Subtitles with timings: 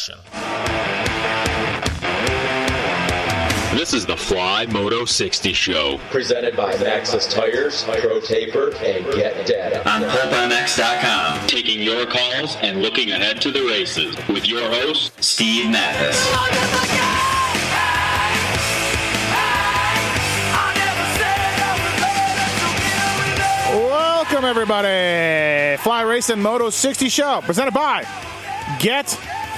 [0.00, 0.18] Production.
[3.76, 5.98] This is the Fly Moto 60 Show.
[6.10, 9.88] presented by Maxxis Tires, Pro Taper, and Get Data.
[9.88, 15.70] On PulpMX.com, taking your calls and looking ahead to the races with your host, Steve
[15.70, 16.16] Matthes.
[23.72, 25.76] Welcome, everybody.
[25.82, 28.06] Fly Racing Moto 60 Show, presented by
[28.78, 29.09] Get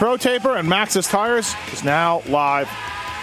[0.03, 2.69] Pro Taper and Maxxis Tires, is now live.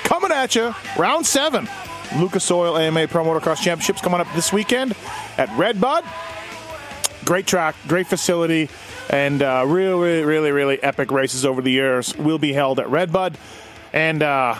[0.05, 1.67] Coming at you, round seven.
[2.15, 4.95] Lucas Oil AMA Pro Motocross Championships coming up this weekend
[5.37, 6.05] at Redbud.
[7.25, 8.69] Great track, great facility,
[9.09, 13.37] and uh, really, really, really epic races over the years will be held at Redbud.
[13.91, 14.57] And uh,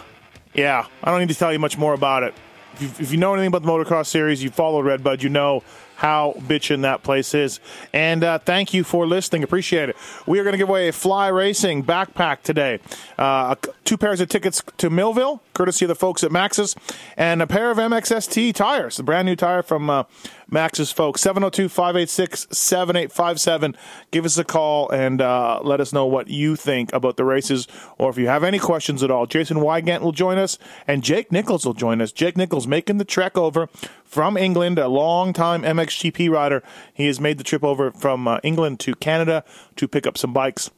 [0.54, 2.34] yeah, I don't need to tell you much more about it.
[2.74, 5.64] If you, if you know anything about the motocross series, you follow Redbud, you know
[6.00, 7.60] how bitchin' that place is.
[7.92, 9.44] And uh, thank you for listening.
[9.44, 9.98] Appreciate it.
[10.26, 12.80] We are going to give away a Fly Racing backpack today.
[13.18, 16.74] Uh, two pairs of tickets to Millville, courtesy of the folks at Maxxis,
[17.18, 20.04] and a pair of MXST tires, the brand new tire from uh,
[20.50, 21.20] Maxxis folks.
[21.20, 23.76] 702 586 7857.
[24.10, 27.68] Give us a call and uh, let us know what you think about the races
[27.98, 29.26] or if you have any questions at all.
[29.26, 30.58] Jason Weigandt will join us
[30.88, 32.14] and Jake Nichols will join us.
[32.14, 33.68] Jake Nichols making the trek over
[34.06, 36.64] from England, a long-time MXGP rider.
[36.94, 39.44] He has made the trip over from uh, England to Canada
[39.76, 40.72] to pick up some bikes.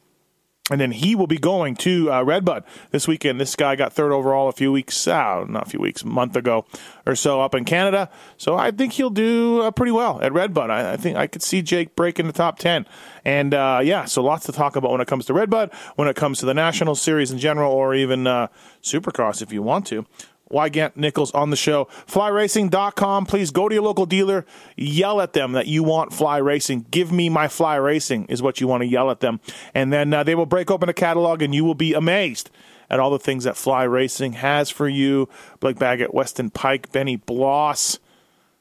[0.70, 2.62] And then he will be going to uh, Redbud
[2.92, 3.40] this weekend.
[3.40, 6.36] This guy got third overall a few weeks, uh, not a few weeks, a month
[6.36, 6.64] ago
[7.04, 8.08] or so up in Canada.
[8.36, 10.70] So I think he'll do uh, pretty well at Redbud.
[10.70, 12.86] I, I think I could see Jake breaking the top 10.
[13.24, 16.14] And uh, yeah, so lots to talk about when it comes to Redbud, when it
[16.14, 18.46] comes to the National Series in general, or even uh,
[18.82, 20.06] Supercross if you want to.
[20.52, 21.86] Weigandt Nichols on the show.
[22.06, 23.26] FlyRacing.com.
[23.26, 24.44] Please go to your local dealer.
[24.76, 26.86] Yell at them that you want Fly Racing.
[26.90, 29.40] Give me my Fly Racing is what you want to yell at them.
[29.74, 32.50] And then uh, they will break open a catalog and you will be amazed
[32.90, 35.28] at all the things that Fly Racing has for you.
[35.60, 37.98] Blake Baggett, Weston Peick, Benny Bloss,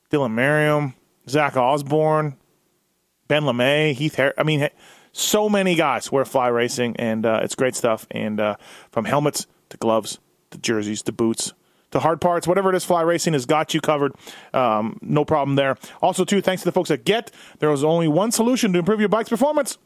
[0.09, 0.95] Dylan Merriam,
[1.27, 2.37] Zach Osborne,
[3.27, 4.69] Ben LaMay, Heath Har- I mean,
[5.11, 8.07] so many guys wear Fly Racing, and uh, it's great stuff.
[8.11, 8.55] And uh,
[8.91, 10.19] from helmets to gloves
[10.51, 11.53] to jerseys to boots
[11.91, 14.13] to hard parts, whatever it is, Fly Racing has got you covered.
[14.53, 15.77] Um, no problem there.
[16.01, 18.99] Also, too, thanks to the folks at Get, there was only one solution to improve
[18.99, 19.77] your bike's performance.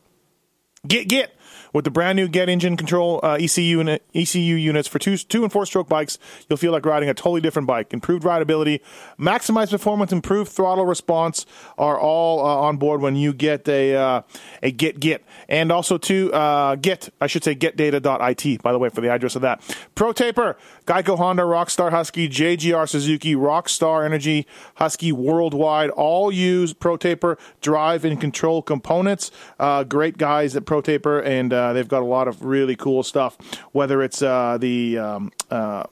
[0.88, 1.36] Get Get
[1.76, 5.44] with the brand new Get engine control uh, ECU unit, ECU units for two two
[5.44, 6.18] and four stroke bikes.
[6.48, 7.94] You'll feel like riding a totally different bike.
[7.94, 8.80] Improved rideability,
[9.20, 11.46] maximized performance, improved throttle response
[11.78, 14.22] are all uh, on board when you get a uh,
[14.64, 15.26] a Get Get.
[15.50, 18.64] And also to uh, Get, I should say GetData.it.
[18.64, 19.62] By the way, for the address of that.
[19.96, 25.90] Pro Taper, Geico Honda, Rockstar Husky, JGR Suzuki, Rockstar Energy, Husky Worldwide.
[25.92, 29.32] All use Pro Taper drive and control components.
[29.60, 33.02] Uh, great guys at Pro Taper, and uh, they've got a lot of really cool
[33.02, 33.38] stuff.
[33.72, 35.86] Whether it's uh, the um, uh,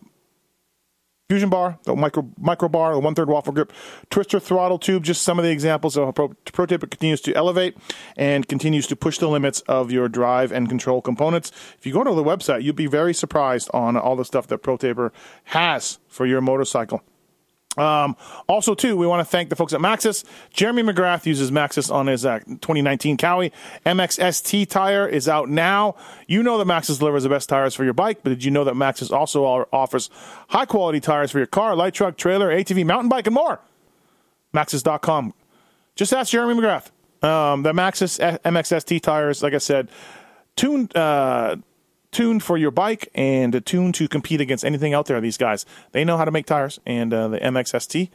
[1.30, 3.72] Fusion bar, the micro micro bar, the one third waffle grip,
[4.10, 5.04] twister throttle tube.
[5.04, 7.78] Just some of the examples of how Pro, Pro continues to elevate
[8.18, 11.52] and continues to push the limits of your drive and control components.
[11.80, 14.58] If you go to the website, you'll be very surprised on all the stuff that
[14.60, 15.14] Pro Taper
[15.46, 17.02] has for your motorcycle.
[17.78, 18.16] Um,
[18.48, 20.24] also, too, we want to thank the folks at Maxxis.
[20.52, 23.52] Jeremy McGrath uses Maxxis on his uh, 2019 Kawi.
[23.86, 25.96] MXST tire is out now.
[26.28, 28.64] You know that Maxxis delivers the best tires for your bike, but did you know
[28.64, 30.10] that Maxxis also offers
[30.50, 33.60] high quality tires for your car, light truck, trailer, ATV, mountain bike, and more?
[34.54, 35.34] Maxxis.com.
[35.96, 36.92] Just ask Jeremy McGrath.
[37.24, 39.90] Um, the Maxxis MXST tires, like I said,
[40.56, 40.96] tuned.
[40.96, 41.58] Uh,
[42.14, 45.20] tuned for your bike and tuned to compete against anything out there.
[45.20, 48.10] These guys, they know how to make tires, and uh, the MXST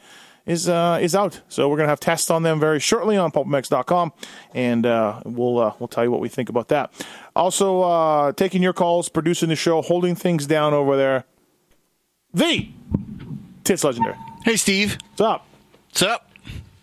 [0.45, 1.41] is uh, is out.
[1.49, 4.13] So we're gonna have tests on them very shortly on pulpmx.com,
[4.55, 6.91] and uh, we'll uh, we'll tell you what we think about that.
[7.35, 11.25] Also, uh, taking your calls, producing the show, holding things down over there.
[12.33, 12.69] The
[13.63, 14.15] Tits Legendary.
[14.43, 14.97] Hey, Steve.
[15.11, 15.45] What's up?
[15.89, 16.31] What's up?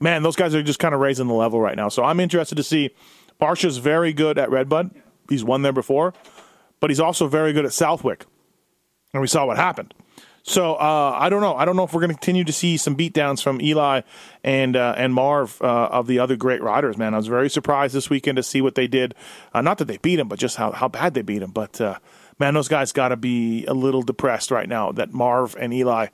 [0.00, 1.88] man, those guys are just kind of raising the level right now.
[1.88, 2.90] So I'm interested to see.
[3.38, 4.92] Barcia's very good at Redbud.
[5.28, 6.14] He's won there before,
[6.80, 8.24] but he's also very good at Southwick,
[9.12, 9.92] and we saw what happened.
[10.48, 11.56] So uh, I don't know.
[11.56, 14.02] I don't know if we're going to continue to see some beatdowns from Eli
[14.44, 16.96] and uh, and Marv uh, of the other great riders.
[16.96, 19.16] Man, I was very surprised this weekend to see what they did.
[19.52, 21.50] Uh, not that they beat him, but just how how bad they beat him.
[21.50, 21.98] But uh,
[22.38, 26.06] man, those guys got to be a little depressed right now that Marv and Eli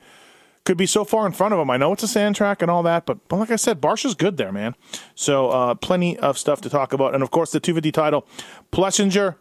[0.64, 1.70] could be so far in front of him.
[1.70, 4.14] I know it's a sand track and all that, but, but like I said, Barcia's
[4.14, 4.75] good there, man.
[5.14, 7.14] So uh, plenty of stuff to talk about.
[7.14, 8.26] And of course, the 250 title,
[8.70, 9.37] Plessinger,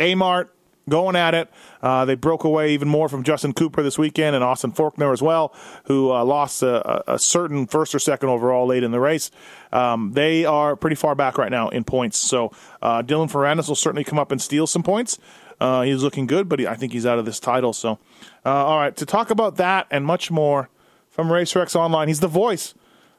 [0.00, 0.48] Amart,
[0.88, 1.50] going at it.
[1.82, 5.22] Uh, they broke away even more from Justin Cooper this weekend and Austin Forkner as
[5.22, 5.54] well,
[5.84, 9.30] who uh, lost a, a- certain first or second overall late in the race.
[9.70, 12.16] Um, they are pretty far back right now in points.
[12.18, 15.18] So uh, Dylan Ferrandis will certainly come up and steal some points.
[15.60, 17.72] Uh, he's looking good, but he, I think he's out of this title.
[17.72, 17.98] So,
[18.46, 20.68] uh, all right, to talk about that and much more
[21.10, 22.74] from Racer X Online, he's the voice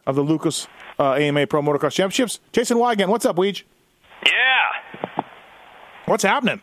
[0.07, 0.67] of the Lucas
[0.99, 2.39] uh, AMA Pro Motocross Championships.
[2.53, 3.63] Jason Weigandt, what's up, Weege?
[4.25, 5.23] Yeah.
[6.05, 6.61] What's happening?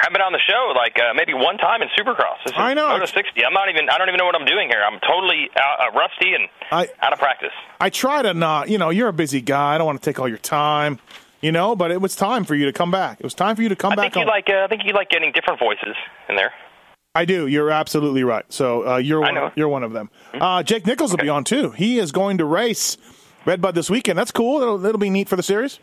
[0.00, 2.36] I've been on the show like uh, maybe one time in Supercross.
[2.44, 2.88] This is I know.
[2.88, 3.44] Moto 60.
[3.44, 3.88] I'm not even.
[3.90, 4.80] I don't even know what I'm doing here.
[4.80, 7.50] I'm totally out, uh, rusty and I- out of practice.
[7.80, 9.74] I try to not, you know, you're a busy guy.
[9.74, 11.00] I don't want to take all your time,
[11.40, 13.20] you know, but it was time for you to come back.
[13.20, 13.98] It was time for you to come back.
[13.98, 14.48] I back think you like.
[14.50, 15.94] Uh, I think you like getting different voices
[16.28, 16.52] in there.
[17.14, 17.46] I do.
[17.46, 18.44] You're absolutely right.
[18.52, 19.36] So uh, you're one.
[19.36, 20.10] Of, you're one of them.
[20.34, 21.70] Uh, Jake Nichols will be on too.
[21.70, 22.96] He is going to race
[23.46, 24.18] Redbud this weekend.
[24.18, 24.60] That's cool.
[24.62, 25.78] It'll, it'll be neat for the series.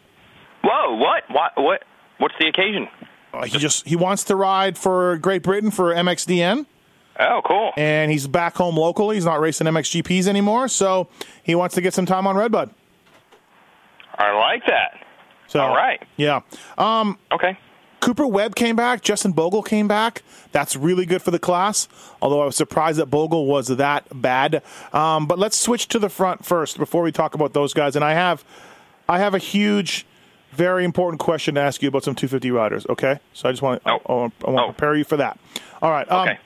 [0.63, 0.95] Whoa!
[0.95, 1.23] What?
[1.29, 1.51] What?
[1.57, 1.83] What?
[2.19, 2.87] What's the occasion?
[3.33, 6.65] Uh, he just he wants to ride for Great Britain for MXDN,
[7.19, 7.71] Oh, cool.
[7.75, 9.17] and he's back home locally.
[9.17, 11.09] He's not racing MXGPs anymore, so
[11.43, 12.69] he wants to get some time on Redbud.
[14.17, 15.04] I like that.
[15.55, 16.03] So All right.
[16.17, 16.41] yeah.
[16.77, 17.57] Um, Okay.
[18.01, 19.01] Cooper Webb came back.
[19.01, 20.21] Justin Bogle came back.
[20.51, 21.87] That's really good for the class.
[22.21, 24.61] Although I was surprised that Bogle was that bad.
[24.91, 27.95] Um, but let's switch to the front first before we talk about those guys.
[27.95, 28.43] And I have,
[29.07, 30.05] I have a huge,
[30.51, 32.85] very important question to ask you about some 250 riders.
[32.89, 34.01] Okay, so I just want to, Oh.
[34.05, 34.67] I, want I want Oh.
[34.67, 35.39] to prepare you for that.
[35.81, 36.09] All right.
[36.11, 36.37] Um, Okay.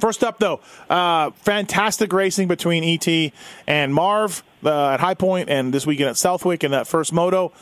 [0.00, 3.32] First up, though, uh, fantastic racing between ET
[3.66, 7.52] and Marv uh, at High Point, and this weekend at Southwick in that first moto.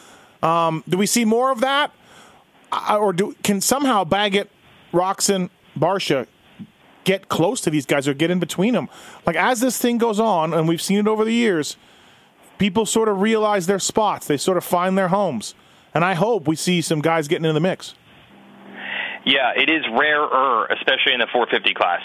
[0.42, 1.92] Um, do we see more of that,
[2.90, 4.50] or do can somehow Baggett,
[4.92, 6.26] Roczen, Barcia
[7.04, 8.88] get close to these guys or get in between them?
[9.26, 11.76] Like as this thing goes on, and we've seen it over the years,
[12.58, 14.26] people sort of realize their spots.
[14.26, 15.54] They sort of find their homes,
[15.94, 17.94] and I hope we see some guys getting in the mix.
[19.24, 22.00] Yeah, it is rarer, especially in the 450 class,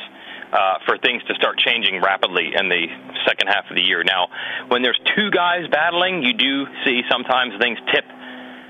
[0.52, 2.88] uh, for things to start changing rapidly in the
[3.25, 4.04] second half of the year.
[4.04, 4.28] Now,
[4.68, 8.06] when there's two guys battling, you do see sometimes things tip,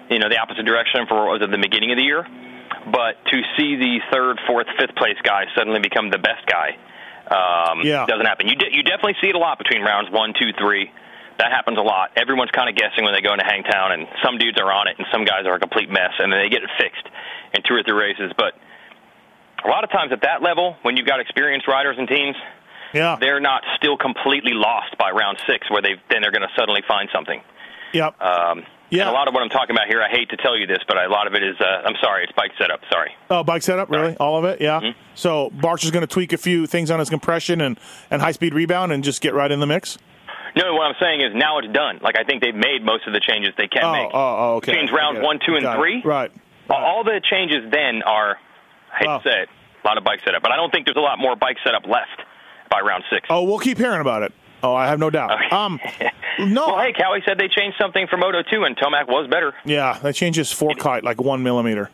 [0.10, 2.26] you know, the opposite direction for what was at the beginning of the year.
[2.92, 6.76] But to see the third, fourth, fifth place guy suddenly become the best guy,
[7.32, 8.06] um, Yeah.
[8.06, 8.48] doesn't happen.
[8.48, 10.92] You de- you definitely see it a lot between rounds one, two, three.
[11.38, 12.12] That happens a lot.
[12.16, 14.98] Everyone's kind of guessing when they go into Hangtown, and some dudes are on it,
[14.98, 17.08] and some guys are a complete mess, and then they get it fixed
[17.56, 18.32] in two or three races.
[18.38, 18.54] But
[19.64, 22.36] a lot of times at that level, when you've got experienced riders and teams,
[22.94, 23.16] Yeah.
[23.20, 26.82] they're not still completely lost by round six, where they then they're going to suddenly
[26.88, 27.42] find something.
[27.94, 28.22] Yep.
[28.22, 29.02] Um, Yeah.
[29.08, 30.78] And a lot of what I'm talking about here, I hate to tell you this,
[30.88, 32.82] but a lot of it is, uh, I'm sorry, it's bike setup.
[32.92, 33.12] Sorry.
[33.30, 34.14] Oh, bike setup, really?
[34.14, 34.18] Sorry.
[34.18, 34.62] All of it?
[34.62, 34.80] Yeah.
[34.82, 35.00] Mm-hmm.
[35.16, 37.80] So Barcia's going to tweak a few things on his compression and,
[38.12, 39.98] and high speed rebound and just get right in the mix?
[40.56, 42.00] No, what I'm saying is now it's done.
[42.04, 44.12] Like I think they've made most of the changes they can Oh, make.
[44.14, 44.74] oh, oh, okay.
[44.74, 46.02] Change I rounds one, two, and Got three.
[46.06, 46.32] Right.
[46.70, 48.38] All- All the changes then are,
[48.94, 49.18] I hate Wow.
[49.18, 49.50] to say it,
[49.84, 50.44] a lot of bike setup.
[50.44, 52.22] But I don't think there's a lot more bike setup left
[52.70, 53.26] by round six.
[53.32, 54.32] Oh, we'll keep hearing about it.
[54.64, 55.32] Oh, I have no doubt.
[55.32, 55.56] Okay.
[55.56, 55.80] Um,
[56.54, 56.68] no.
[56.68, 59.54] Well, hey, Kawi said they changed something for Moto 2, and Tomac was better.
[59.66, 61.92] Yeah, they changed his fork height like one millimeter.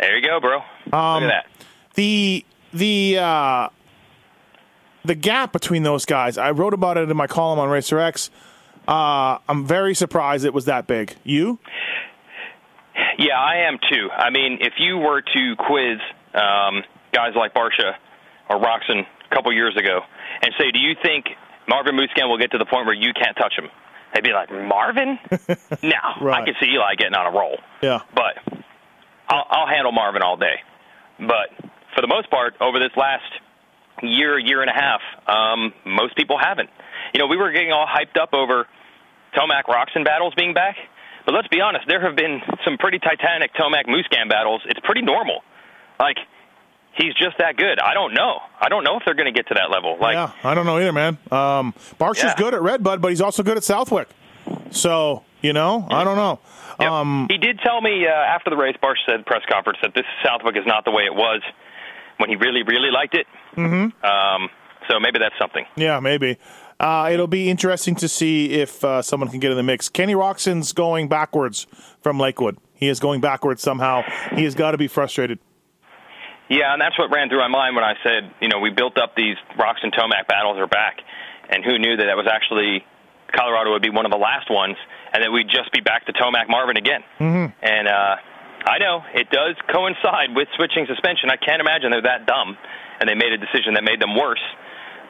[0.00, 0.56] There you go, bro.
[0.98, 1.66] Um, Look at that.
[1.94, 3.68] The the uh,
[5.04, 6.38] the gap between those guys.
[6.38, 8.30] I wrote about it in my column on Racer X.
[8.86, 11.14] Uh, I'm very surprised it was that big.
[11.24, 11.58] You?
[13.18, 14.08] Yeah, I am too.
[14.10, 15.98] I mean, if you were to quiz
[16.34, 17.94] um, guys like Barcia
[18.48, 19.00] or Roczen
[19.30, 20.00] a couple years ago
[20.42, 21.26] and say, do you think
[21.68, 23.68] Marvin Musquin will get to the point where you can't touch him?
[24.14, 25.18] They'd be like, Marvin?
[25.82, 26.00] no.
[26.20, 26.42] Right.
[26.42, 27.58] I can see Eli getting on a roll.
[27.82, 28.00] Yeah.
[28.14, 28.40] But
[29.28, 30.64] I'll, I'll handle Marvin all day.
[31.18, 31.52] But
[31.94, 33.28] for the most part, over this last
[34.02, 36.70] year, year and a half, um, most people haven't.
[37.12, 38.66] You know, we were getting all hyped up over
[39.36, 40.76] Tomac Roczen battles being back.
[41.26, 44.62] But let's be honest, there have been some pretty titanic Tomac Musquin battles.
[44.64, 45.42] It's pretty normal.
[46.00, 46.16] Like,
[46.98, 47.78] he's just that good.
[47.80, 48.40] I don't know.
[48.60, 49.96] I don't know if they're going to get to that level.
[50.00, 51.16] Like, yeah, I don't know either, man.
[51.30, 52.34] Um, Barcia's Yeah.
[52.36, 54.08] good at Redbud, but he's also good at Southwick.
[54.70, 56.40] So you know, I don't know.
[56.80, 56.90] Yep.
[56.90, 60.04] Um, he did tell me uh, after the race, Barsh said press conference that this
[60.24, 61.42] Southwick is not the way it was
[62.18, 63.26] when he really, really liked it.
[63.56, 64.04] Mm-hmm.
[64.04, 64.48] Um,
[64.88, 65.64] so maybe that's something.
[65.76, 66.38] Yeah, maybe.
[66.80, 69.88] Uh, it'll be interesting to see if uh, someone can get in the mix.
[69.88, 71.66] Kenny Roczen's going backwards
[72.00, 72.56] from Lakewood.
[72.74, 74.02] He is going backwards somehow.
[74.34, 75.38] He has got to be frustrated.
[76.48, 78.96] Yeah, and that's what ran through my mind when I said, you know, we built
[78.98, 80.98] up these Roczen Tomac battles are back,
[81.50, 82.84] and who knew that that was actually
[83.36, 84.76] Colorado would be one of the last ones,
[85.12, 87.02] and that we'd just be back to Tomac Marvin again.
[87.20, 87.52] Mm-hmm.
[87.62, 88.16] And uh,
[88.64, 91.28] I know it does coincide with switching suspension.
[91.30, 92.56] I can't imagine they're that dumb,
[93.00, 94.40] and they made a decision that made them worse.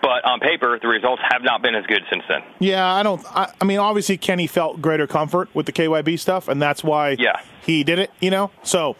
[0.02, 2.40] But on paper, the results have not been as good since then.
[2.61, 3.25] Yeah, I don't.
[3.35, 7.16] I, I mean, obviously, Kenny felt greater comfort with the KYB stuff, and that's why
[7.18, 7.40] Yeah.
[7.62, 8.11] he did it.
[8.21, 8.95] You know, so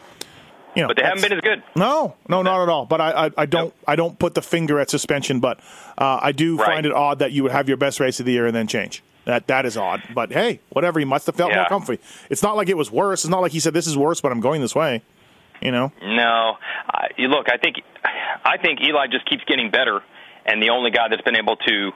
[0.79, 1.63] you know, But they haven't been as good.
[1.77, 2.87] No, no, not at all.
[2.87, 3.75] But I, I, I don't, Nope.
[3.87, 5.41] I don't put the finger at suspension.
[5.41, 5.59] But
[5.99, 6.67] uh, I do Right.
[6.67, 8.67] find it odd that you would have your best race of the year and then
[8.67, 9.03] change.
[9.25, 10.03] That that is odd.
[10.15, 10.99] But hey, whatever.
[11.01, 11.69] He must have felt more Yeah.
[11.69, 11.99] comfy.
[12.31, 13.25] It's not like it was worse.
[13.25, 15.03] It's not like he said this is worse, but I'm going this way.
[15.61, 15.93] You know.
[16.03, 16.57] No,
[16.89, 17.51] I, look.
[17.51, 17.77] I think,
[18.45, 20.01] I think Eli just keeps getting better,
[20.47, 21.91] and the only guy that's been able to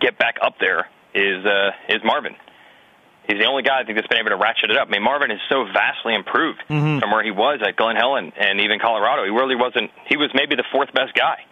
[0.00, 2.36] get back up there is uh, is Marvin.
[3.26, 4.88] He's the only guy I think that's been able to ratchet it up.
[4.88, 6.98] I mean, Marvin is so vastly improved Mm-hmm.
[7.00, 9.24] from where he was at Glen Helen and even Colorado.
[9.24, 9.90] He really wasn't.
[10.08, 11.44] He was maybe the fourth best guy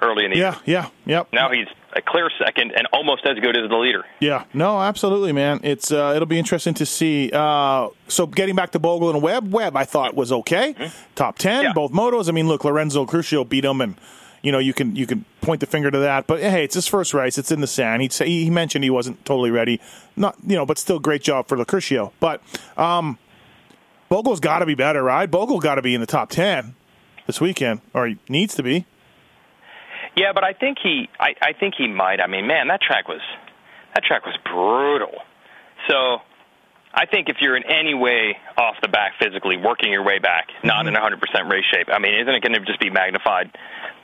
[0.00, 0.54] early in the year.
[0.64, 0.86] Yeah.
[1.04, 1.16] Yeah.
[1.18, 1.28] Yep.
[1.32, 4.04] Now he's a clear second and almost as good as the leader.
[4.20, 5.60] Yeah, no, absolutely, man.
[5.64, 7.30] It's uh, it'll be interesting to see.
[7.32, 10.74] Uh, so getting back to Bogle and Webb, Webb I thought was okay,
[11.14, 11.64] top ten, Mm-hmm.
[11.68, 11.72] Yeah.
[11.72, 12.28] both motos.
[12.28, 13.96] I mean, look, Lorenzo Locurcio beat him, and
[14.42, 16.26] you know you can you can point the finger to that.
[16.26, 17.38] But hey, it's his first race.
[17.38, 18.12] It's in the sand.
[18.12, 19.80] Say, he mentioned he wasn't totally ready,
[20.16, 22.12] not you know, but still great job for Locurcio.
[22.20, 22.42] But
[22.76, 23.18] um,
[24.08, 25.30] Bogle's got to be better, right?
[25.30, 26.74] Bogle got to be in the top ten
[27.26, 28.86] this weekend, or he needs to be.
[30.16, 32.20] Yeah, but I think he, I, I think he might.
[32.20, 33.20] I mean, man, that track was,
[33.94, 35.12] that track was brutal.
[35.88, 36.18] So,
[36.94, 40.48] I think if you're in any way off the back physically, working your way back,
[40.64, 43.50] not in 100% race shape, I mean, isn't it going to just be magnified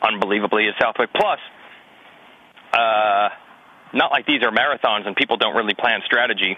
[0.02, 1.10] unbelievably at Southwick?
[1.14, 1.38] Plus,
[2.72, 3.28] uh,
[3.92, 6.56] not like these are marathons and people don't really plan strategy.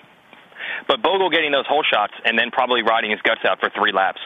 [0.88, 3.92] But Bogle getting those hole shots and then probably riding his guts out for three
[3.92, 4.20] laps.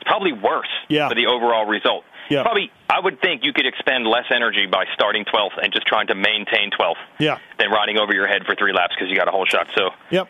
[0.00, 1.08] It's probably worse Yeah.
[1.08, 2.04] for the overall result.
[2.28, 2.42] Yeah.
[2.42, 6.08] Probably, I would think you could expend less energy by starting 12th and just trying
[6.08, 7.38] to maintain 12th Yeah.
[7.58, 9.68] than riding over your head for three laps because you got a hole shot.
[9.76, 10.28] So Yep.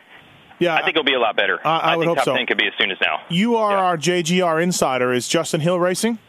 [0.59, 0.75] Yeah.
[0.75, 1.59] I think it'll be a lot better.
[1.65, 2.35] I- I would think hope top so.
[2.35, 3.21] 10 could be as soon as now.
[3.29, 3.77] you are Yeah.
[3.83, 5.11] our JGR insider.
[5.13, 6.19] Is Justin Hill racing?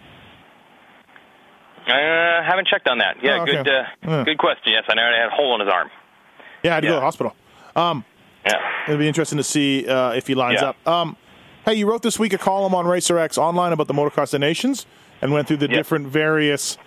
[1.89, 3.17] Uh, haven't checked on that.
[3.23, 3.53] Yeah, Oh, okay.
[3.53, 4.25] good, uh, Yeah.
[4.25, 4.73] good question.
[4.73, 5.91] Yes, I know he had a hole in his arm.
[6.63, 7.35] Yeah, I had to go to the hospital.
[7.75, 8.05] Um,
[8.47, 8.55] Yeah.
[8.87, 10.69] It'll be interesting to see uh, if he lines Yeah.
[10.71, 10.89] up.
[10.89, 11.17] Um,
[11.67, 14.41] hey, you wrote this week a column on Racer X online about the motocross of
[14.41, 14.87] nations
[15.21, 15.75] and went through the Yep.
[15.77, 16.79] different various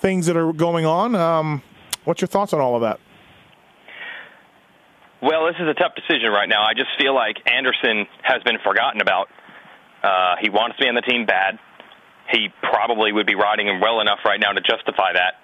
[0.00, 1.14] things that are going on.
[1.14, 1.62] Um,
[2.04, 3.00] what's your thoughts on all of that?
[5.20, 6.62] Well, this is a tough decision right now.
[6.62, 9.28] I just feel like Anderson has been forgotten about.
[10.02, 11.58] Uh, he wants to be on the team bad.
[12.30, 15.42] He probably would be riding him well enough right now to justify that.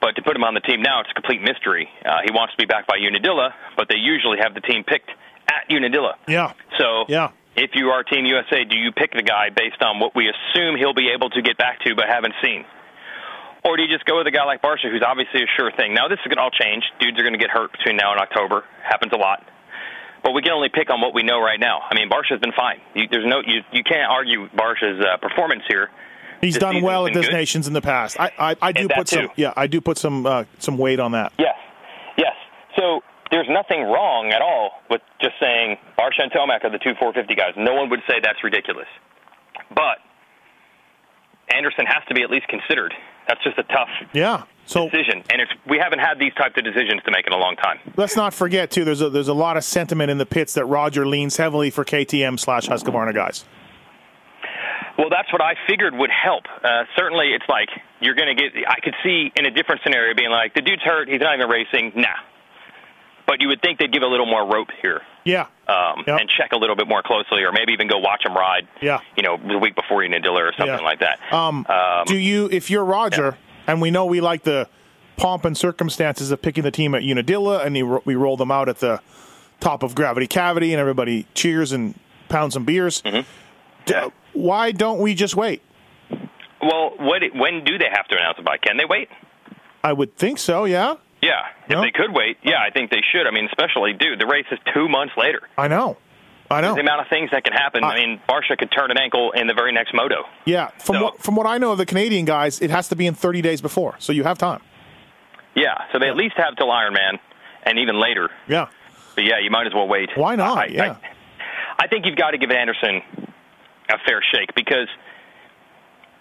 [0.00, 1.88] But to put him on the team now, it's a complete mystery.
[2.04, 5.10] Uh, he wants to be back by Unadilla, but they usually have the team picked
[5.46, 6.18] at Unadilla.
[6.26, 10.00] Yeah, So yeah, if you are Team USA, do you pick the guy based on
[10.00, 12.64] what we assume he'll be able to get back to but haven't seen?
[13.64, 15.94] Or do you just go with a guy like Barcia, who's obviously a sure thing?
[15.94, 16.82] Now, this is going to all change.
[16.98, 18.64] Dudes are going to get hurt between now and October.
[18.82, 19.46] Happens a lot.
[20.24, 21.80] But we can only pick on what we know right now.
[21.88, 22.80] I mean, Barcia's been fine.
[22.94, 25.90] You, there's no, you, you can't argue Barcia's uh, performance here.
[26.40, 27.34] He's This done well at this good.
[27.34, 28.18] nations in the past.
[28.18, 31.12] I I, I do put some yeah I do put some uh, some weight on
[31.12, 31.32] that.
[31.38, 31.54] Yes,
[32.18, 32.34] yes.
[32.76, 33.00] So
[33.30, 37.34] there's nothing wrong at all with just saying Barcia and Tomac are the two 450
[37.36, 37.52] guys.
[37.56, 38.88] No one would say that's ridiculous.
[39.72, 39.98] But
[41.54, 42.92] Anderson has to be at least considered.
[43.28, 44.44] That's just a tough Yeah.
[44.64, 47.36] So decision, and it's, we haven't had these types of decisions to make in a
[47.36, 47.78] long time.
[47.96, 48.84] let's not forget too.
[48.84, 51.84] There's a there's a lot of sentiment in the pits that Roger leans heavily for
[51.84, 53.44] KTM slash Husqvarna guys.
[54.98, 56.44] Well, that's what I figured would help.
[56.62, 57.68] Uh, certainly, it's like
[58.00, 58.52] you're going to get.
[58.68, 61.48] I could see in a different scenario being like, the dude's hurt, he's not even
[61.48, 61.92] racing.
[61.96, 62.08] Nah.
[63.26, 65.00] But you would think they'd give a little more rope here.
[65.24, 65.46] Yeah.
[65.68, 66.20] um, Yep.
[66.20, 68.66] and check a little bit more closely, or maybe even go watch him ride.
[68.80, 69.00] Yeah.
[69.16, 70.84] You know, the week before Unadilla or something Yeah.
[70.84, 71.18] like that.
[71.32, 71.66] Um,
[72.06, 73.36] do you, if you're Roger,
[73.66, 74.68] and we know we like the
[75.16, 77.74] pomp and circumstances of picking the team at Unadilla, and
[78.04, 79.00] we roll them out at the
[79.60, 81.94] top of Gravity Cavity, and everybody cheers and
[82.28, 83.00] pounds some beers.
[83.02, 83.20] Mm-hmm.
[83.86, 83.94] D-
[84.32, 85.62] why don't we just wait?
[86.60, 88.56] Well, what, when do they have to announce it by?
[88.56, 89.08] Can they wait?
[89.84, 90.64] I would think so.
[90.64, 91.40] Yeah, Yeah.
[91.64, 91.80] If No?
[91.82, 93.26] they could wait, yeah, I think they should.
[93.26, 95.40] I mean, especially, dude, the race is two months later.
[95.56, 95.96] I know.
[96.50, 96.74] I know.
[96.74, 97.82] The amount of things that can happen.
[97.82, 100.24] I, mean, Barcia could turn an ankle in the very next moto.
[100.44, 102.96] Yeah, from So- what from what I know of the Canadian guys, it has to
[102.96, 104.60] be in 30 days before, so you have time.
[105.54, 105.84] Yeah.
[105.92, 107.18] So they at least have till Ironman,
[107.62, 108.28] and even later.
[108.48, 108.66] Yeah,
[109.14, 110.10] But yeah, you might as well wait.
[110.14, 110.58] Why not?
[110.58, 110.96] I, Yeah.
[111.78, 113.00] I, I think you've got to give Anderson
[113.88, 114.88] a fair shake because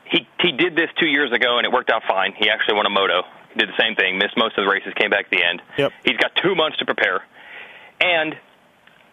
[0.06, 2.34] he he did this two years ago and it worked out fine.
[2.38, 3.24] He actually won a moto.
[3.58, 5.62] Did the same thing, missed most of the races, came back at the end.
[5.78, 5.92] Yep.
[6.06, 7.24] He's got two months to prepare,
[8.00, 8.36] and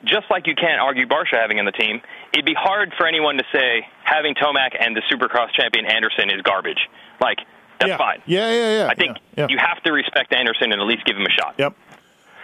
[0.05, 2.01] just like you can't argue Barcia having in the team,
[2.33, 6.41] it'd be hard for anyone to say having Tomac and the Supercross champion Anderson is
[6.43, 6.79] garbage.
[7.21, 7.39] Like
[7.81, 7.97] that's yeah.
[7.97, 8.23] fine.
[8.27, 8.89] Yeah, yeah, yeah.
[8.89, 9.47] I think yeah, yeah.
[9.51, 11.55] you have to respect Anderson and at least give him a shot.
[11.59, 11.75] Yep.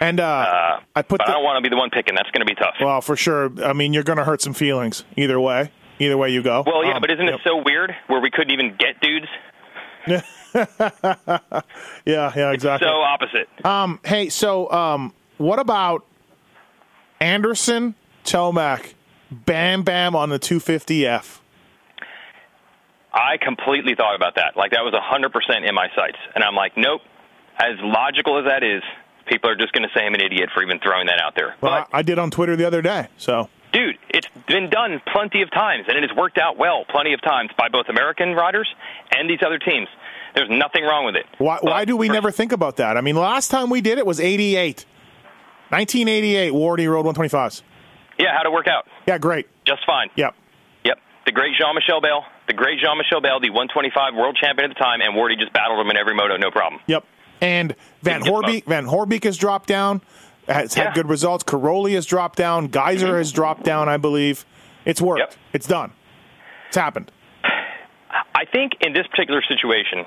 [0.01, 2.15] And uh, Uh, I put the, I don't want to be the one picking.
[2.15, 2.75] That's going to be tough.
[2.81, 3.51] well for sure.
[3.63, 5.71] I mean, you're going to hurt some feelings either way.
[5.99, 6.61] Either way you go.
[6.67, 7.35] Well, yeah, Um, but isn't yep.
[7.35, 9.27] it so weird where we couldn't even get dudes?
[12.05, 12.87] Yeah, yeah, exactly.
[12.87, 13.65] So opposite.
[13.65, 16.05] um, hey, so um, what about
[17.19, 18.93] Anderson, Tomac,
[19.31, 21.39] Bam Bam on the 250F?
[23.11, 24.55] I completely thought about that.
[24.55, 26.17] Like that was 100% in my sights.
[26.35, 27.01] And I'm like, nope.
[27.57, 28.83] As logical as that is,
[29.25, 31.55] people are just going to say I'm an idiot for even throwing that out there.
[31.61, 33.07] Well, but I, I did on Twitter the other day.
[33.17, 37.13] So dude, it's been done plenty of times and it has worked out well plenty
[37.13, 38.67] of times by both American riders
[39.11, 39.87] and these other teams.
[40.35, 41.25] There's nothing wrong with it.
[41.37, 42.97] why why do we never think about that?
[42.97, 44.85] I mean, last time we did it was 88.
[45.69, 47.61] 1988, Wardy rode 125s.
[48.19, 48.87] Yeah, how'd it work out?
[49.07, 49.47] Yeah, great.
[49.65, 50.09] Just fine.
[50.15, 50.35] Yep.
[50.83, 50.99] Yep.
[51.25, 55.01] The great Jean-Michel Bayle, the great Jean-Michel Bayle, the 125 world champion at the time,
[55.01, 56.81] and Wardy just battled him in every moto, no problem.
[56.87, 57.03] Yep.
[57.41, 60.01] And Van Horebeek, Van Horebeek has dropped down.
[60.47, 60.93] Has had Yeah.
[60.93, 61.43] good results.
[61.43, 62.69] Cairoli has dropped down.
[62.69, 63.17] Gajser mm-hmm.
[63.17, 64.45] has dropped down, I believe.
[64.85, 65.19] It's worked.
[65.19, 65.33] Yep.
[65.53, 65.91] It's done.
[66.67, 67.11] It's happened.
[68.11, 70.05] I think in this particular situation,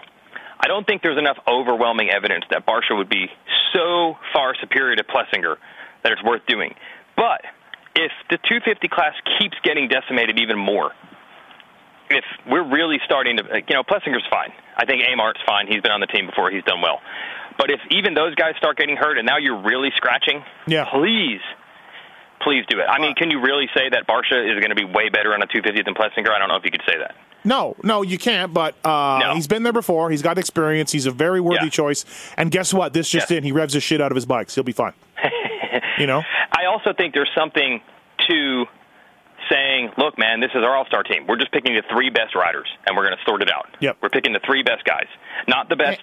[0.61, 3.27] I don't think there's enough overwhelming evidence that Barcia would be
[3.75, 5.57] so far superior to Plessinger
[6.03, 6.75] that it's worth doing.
[7.17, 7.43] But
[7.95, 10.93] if the 250 class keeps getting decimated even more,
[12.11, 14.53] if we're really starting to, you know, Plessinger's fine.
[14.77, 15.67] I think Amart's fine.
[15.67, 16.51] He's been on the team before.
[16.51, 17.01] He's done well.
[17.59, 20.87] But if even those guys start getting hurt and now you're really scratching, Yeah.
[20.91, 21.41] please,
[22.41, 22.85] please do it.
[22.89, 25.43] I mean, can you really say that Barcia is going to be way better on
[25.43, 26.31] a 250 than Plessinger?
[26.31, 27.15] I don't know if you could say that.
[27.45, 28.53] No, no, you can't.
[28.53, 29.35] But uh, No.
[29.35, 30.11] he's been there before.
[30.11, 30.91] He's got experience.
[30.93, 31.71] He's a very worthy Yeah.
[31.71, 32.05] choice.
[32.37, 32.93] And guess what?
[32.93, 33.39] This just Yes.
[33.39, 33.45] in.
[33.45, 34.55] He revs the shit out of his bikes.
[34.55, 34.93] He'll be fine.
[35.99, 36.23] you know?
[36.53, 37.81] I also think there's something
[38.29, 38.67] to
[39.51, 41.27] saying, look, man, this is our all star team.
[41.27, 43.69] We're just picking the three best riders, and we're going to sort it out.
[43.81, 43.99] Yep.
[44.03, 45.07] We're picking the three best guys,
[45.47, 46.01] not the best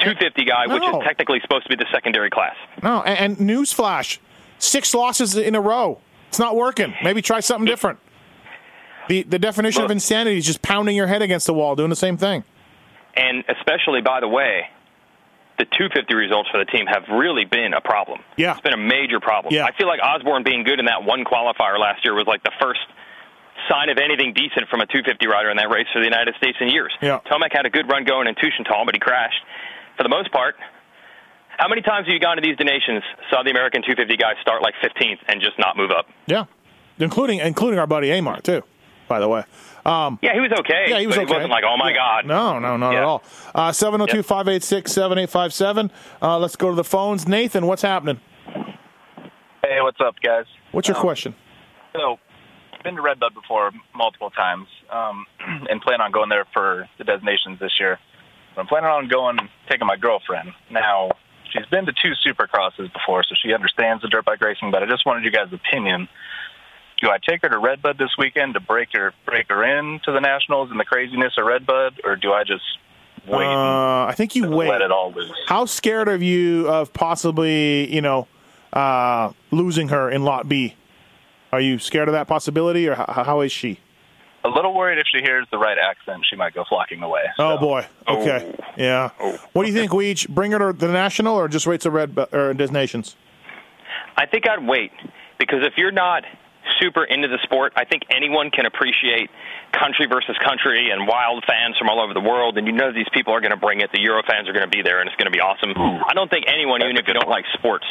[0.00, 2.56] 250 guy, which is technically supposed to be the secondary class.
[2.82, 4.18] No, and, and newsflash:
[4.58, 6.00] six losses in a row.
[6.28, 6.94] It's not working.
[7.02, 7.98] Maybe try something different.
[9.08, 11.96] The the definition of insanity is just pounding your head against the wall, doing the
[11.96, 12.44] same thing.
[13.16, 14.68] And especially, by the way,
[15.58, 18.20] the 250 results for the team have really been a problem.
[18.36, 18.52] Yeah.
[18.52, 19.52] It's been a major problem.
[19.52, 19.64] Yeah.
[19.64, 22.52] I feel like Osborne being good in that one qualifier last year was like the
[22.60, 22.80] first
[23.68, 26.56] sign of anything decent from a 250 rider in that race for the United States
[26.60, 26.92] in years.
[27.02, 27.18] Yeah.
[27.26, 29.42] Tomac had a good run going in Teutschenthal, but he crashed.
[29.96, 30.54] For the most part,
[31.58, 34.62] how many times have you gone to these donations, saw the American 250 guys start
[34.62, 36.06] like 15th and just not move up?
[36.26, 36.44] Yeah,
[36.98, 38.62] including including our buddy Amar too.
[39.08, 39.42] By the way,
[39.86, 40.86] um, Yeah, he was okay.
[40.88, 41.32] yeah, he was but okay.
[41.32, 41.96] It wasn't like, oh my Yeah.
[41.96, 42.26] God.
[42.26, 43.22] No, no, not at all.
[43.54, 45.90] Uh, Seven zero two five eight six seven eight five seven.
[46.22, 47.26] Uh, let's go to the phones.
[47.26, 48.20] Nathan, what's happening?
[49.64, 50.44] Hey, what's up, guys?
[50.72, 51.34] What's your Um, question?
[51.94, 52.18] So,
[52.84, 55.26] been to Redbud before multiple times, um,
[55.70, 57.98] and plan on going there for the designations this year.
[58.54, 59.38] But I'm planning on going,
[59.70, 60.52] taking my girlfriend.
[60.70, 61.10] Now,
[61.52, 64.70] she's been to two Supercrosses before, so she understands the dirt bike racing.
[64.70, 66.08] But I just wanted you guys' opinion.
[67.00, 70.12] Do I take her to Redbud this weekend to break her break her in to
[70.12, 72.64] the nationals and the craziness of Redbud, or do I just
[73.26, 74.68] wait Uh, I think you wait.
[74.68, 75.30] let it all loose?
[75.46, 78.26] How scared are you of possibly, you know,
[78.72, 80.74] uh, losing her in Lot B?
[81.52, 83.78] Are you scared of that possibility, or how, how is she?
[84.44, 87.24] A little worried if she hears the right accent, she might go flocking away.
[87.38, 87.86] Oh boy.
[88.06, 88.54] Okay.
[88.58, 88.64] Oh.
[88.76, 89.10] Yeah.
[89.20, 89.38] Oh.
[89.52, 90.28] What do you think, Weech?
[90.28, 93.16] Bring her to the national, or just wait till red or Nations?
[94.16, 94.92] I think I'd wait
[95.38, 96.24] because if you're not
[96.78, 99.30] super into the sport, I think anyone can appreciate
[99.72, 102.58] country versus country and wild fans from all over the world.
[102.58, 103.90] And you know these people are going to bring it.
[103.92, 105.72] The Euro fans are going to be there, and it's going to be awesome.
[105.76, 107.86] I don't think anyone, even if you don't like sports,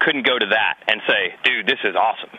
[0.00, 2.30] couldn't go to that and say, "Dude, this is awesome."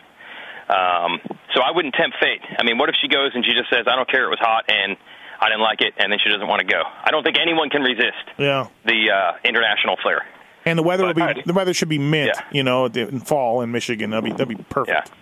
[0.68, 1.20] Um,
[1.54, 2.42] so I wouldn't tempt fate.
[2.58, 4.38] I mean, what if she goes and she just says, "I don't care, it was
[4.40, 4.96] hot and
[5.40, 6.82] I didn't like it," and then she doesn't want to go?
[7.04, 8.66] I don't think anyone can resist Yeah.
[8.84, 10.26] the uh, international flair.
[10.64, 11.44] And the weather will be Alrighty.
[11.44, 12.32] the weather should be mint.
[12.34, 12.42] Yeah.
[12.50, 14.10] You know, in fall in Michigan.
[14.10, 15.12] That'd be that'd be perfect.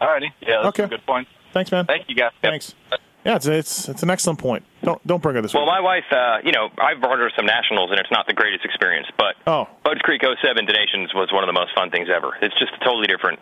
[0.00, 0.30] Alrighty.
[0.40, 0.82] Yeah, that's Okay.
[0.84, 1.26] some good point.
[1.52, 1.86] Thanks, man.
[1.86, 2.30] Thank you, guys.
[2.42, 3.00] Yep.
[3.24, 4.64] Yeah, it's it's it's an excellent point.
[4.82, 7.46] Don't don't bring her this Well, my wife, uh, you know, I've brought her some
[7.46, 9.06] nationals, and it's not the greatest experience.
[9.16, 9.66] But Oh.
[9.82, 12.36] Bud's Creek 07 Des Nations was one of the most fun things ever.
[12.42, 13.38] It's just a totally different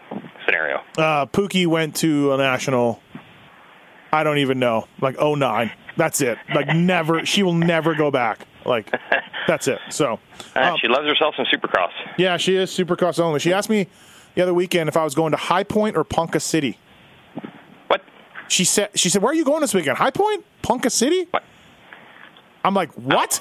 [0.47, 0.81] scenario.
[0.99, 3.01] uh, Pookie went to a national.
[4.13, 5.73] I don't even know, like 09.
[5.97, 6.39] That's it.
[6.55, 7.25] Like never.
[7.27, 8.47] She will never go back.
[8.65, 8.93] Like
[9.49, 9.81] that's it.
[9.91, 10.21] So
[10.55, 11.91] Uh, um, she loves herself some Supercross.
[12.19, 13.41] yeah, she is Supercross only.
[13.41, 13.87] She asked me
[14.35, 16.79] the other weekend if I was going to High Point or Ponca City.
[18.49, 18.91] She said.
[18.95, 19.99] She said, "Where are you going this weekend?
[19.99, 21.43] High Point, Ponca City." What?
[22.65, 23.41] I'm like, what?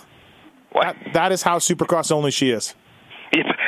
[0.71, 0.95] What?
[1.03, 2.73] That, that is how Supercross only she is.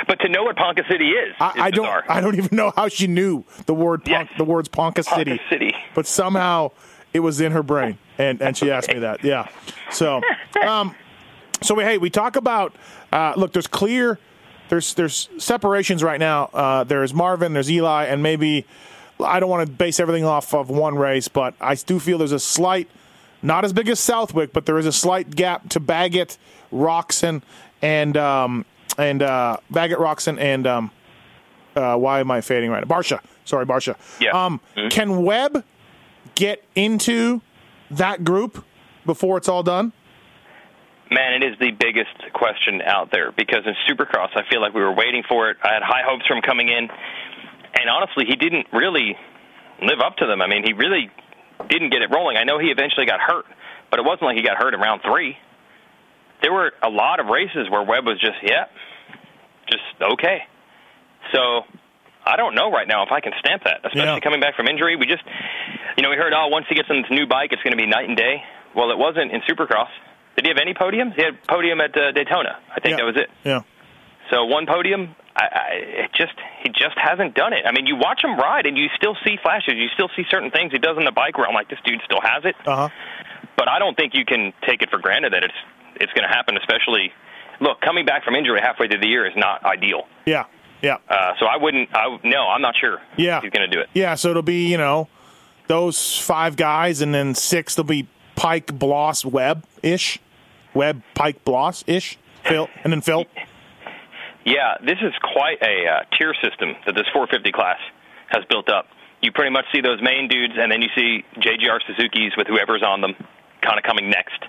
[0.08, 1.86] But to know what Ponca City is, is I, I don't.
[1.86, 2.04] bizarre.
[2.10, 4.28] I don't even know how she knew the word Yes.
[4.38, 5.39] the words Ponca Ponca City.
[5.50, 5.74] City.
[5.96, 6.72] but somehow
[7.13, 9.24] it was in her brain, and and she asked me that.
[9.24, 9.48] Yeah.
[9.91, 10.22] So,
[10.65, 10.96] um,
[11.62, 12.76] so we hey we talk about
[13.13, 13.54] uh, look.
[13.54, 14.19] There's clear.
[14.69, 16.46] There's there's separations right now.
[16.54, 17.54] Uh, there's Marvin.
[17.54, 18.65] There's Eli, and maybe
[19.24, 22.32] I don't want to base everything off of one race, but I do feel there's
[22.32, 22.90] a slight,
[23.42, 26.38] not as big as Southwick, but there is a slight gap to Baggett,
[26.72, 27.42] Roczen,
[27.82, 28.66] and um,
[28.98, 30.92] and uh, Baggett, Roczen, and um,
[31.76, 32.88] uh, why am I fading right?
[32.88, 32.96] now?
[32.96, 33.20] Barcia.
[33.46, 33.96] Sorry, Barcia.
[34.20, 34.32] Yeah.
[34.32, 35.64] Um, Can Webb
[36.36, 37.42] get into
[37.92, 38.64] that group
[39.06, 39.92] before it's all done?
[41.12, 44.82] Man, it is the biggest question out there because in Supercross, I feel like we
[44.82, 45.58] were waiting for it.
[45.64, 46.90] I had high hopes from coming in,
[47.74, 49.18] and honestly, he didn't really
[49.82, 50.42] live up to them.
[50.42, 51.10] I mean, he really
[51.70, 52.38] didn't get it rolling.
[52.38, 53.46] I know he eventually got hurt,
[53.90, 55.38] but it wasn't like he got hurt in round three.
[56.42, 58.66] There were a lot of races where Webb was just, yeah,
[59.70, 60.44] just okay.
[61.32, 61.64] So
[62.26, 64.20] I don't know right now if I can stamp that, especially Yeah.
[64.20, 64.96] coming back from injury.
[64.96, 65.24] We just,
[65.98, 67.78] you know, we heard, oh, once he gets on this new bike, it's going to
[67.78, 68.44] be night and day.
[68.76, 69.88] Well, it wasn't in Supercross.
[70.36, 71.16] Did he have any podiums?
[71.16, 72.58] He had podium at uh, Daytona.
[72.76, 72.98] I think Yeah.
[72.98, 73.30] that was it.
[73.44, 73.62] Yeah.
[74.32, 75.16] So one podium.
[75.36, 75.69] I, I,
[76.06, 77.65] it just he just hasn't done it.
[77.65, 79.74] I mean, you watch him ride, and you still see flashes.
[79.76, 82.02] You still see certain things he does in the bike where I'm like, this dude
[82.06, 82.56] still has it.
[82.67, 82.89] Uh huh.
[83.58, 85.54] But I don't think you can take it for granted that it's
[85.96, 86.58] it's going to happen.
[86.58, 87.12] Especially,
[87.60, 90.04] look, coming back from injury halfway through the year is not ideal.
[90.26, 90.46] Yeah.
[90.82, 90.98] Yeah.
[91.10, 91.89] Uh, so I wouldn't.
[91.96, 93.00] I no, I'm not sure.
[93.17, 93.41] Yeah.
[93.41, 93.89] he's going to do it.
[93.93, 95.08] Yeah, so it'll be, you know,
[95.67, 100.19] those five guys and then six there'll be Peick, Bloss, Webb ish.
[100.74, 102.17] Webb, Peick, Bloss ish.
[102.43, 103.26] Phil and then Phil.
[104.46, 107.80] Yeah, this is quite a uh, tier system that this 450 class
[108.28, 108.88] has built up.
[109.22, 112.84] You pretty much see those main dudes, and then you see JGR Suzuki's with whoever's
[112.84, 113.16] on them,
[113.62, 114.44] kind of coming next.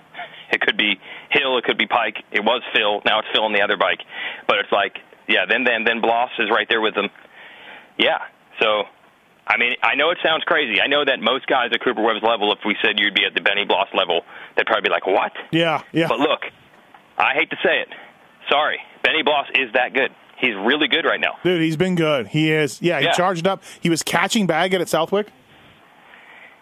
[0.51, 0.99] It could be
[1.31, 2.19] Hill, it could be Peick.
[2.31, 3.99] It was Phil, now it's Phil on the other bike.
[4.47, 7.09] But it's like, yeah, then then then Bloss is right there with them.
[7.97, 8.19] Yeah,
[8.59, 8.83] so
[9.47, 10.81] I mean, I know it sounds crazy.
[10.81, 13.33] I know that most guys at Cooper Webb's level, if we said you'd be at
[13.33, 14.21] the Benny Bloss level,
[14.55, 16.07] they'd probably be like, "What?" Yeah, yeah.
[16.07, 16.41] But look,
[17.17, 17.89] I hate to say it.
[18.49, 20.11] Sorry, Benny Bloss is that good.
[20.37, 21.37] He's really good right now.
[21.43, 22.27] Dude, he's been good.
[22.27, 22.81] He is.
[22.81, 23.11] Yeah, he Yeah.
[23.13, 23.63] charged up.
[23.81, 25.27] He was catching Baggett at Southwick.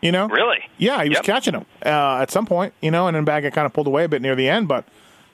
[0.02, 0.28] You know?
[0.28, 0.60] Really?
[0.78, 1.26] Yeah, he was Yep.
[1.26, 4.04] catching him uh, at some point, you know, and then Baggett kind of pulled away
[4.04, 4.86] a bit near the end, but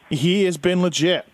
[0.10, 1.26] he has been legit.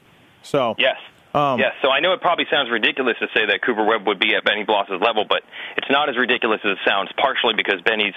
[0.41, 0.97] So, Yes.
[1.33, 1.73] Um, yes.
[1.81, 4.45] So I know it probably sounds ridiculous to say that Cooper Webb would be at
[4.45, 5.43] Benny Bloss's level, but
[5.75, 7.09] it's not as ridiculous as it sounds.
[7.17, 8.13] Partially because Benny's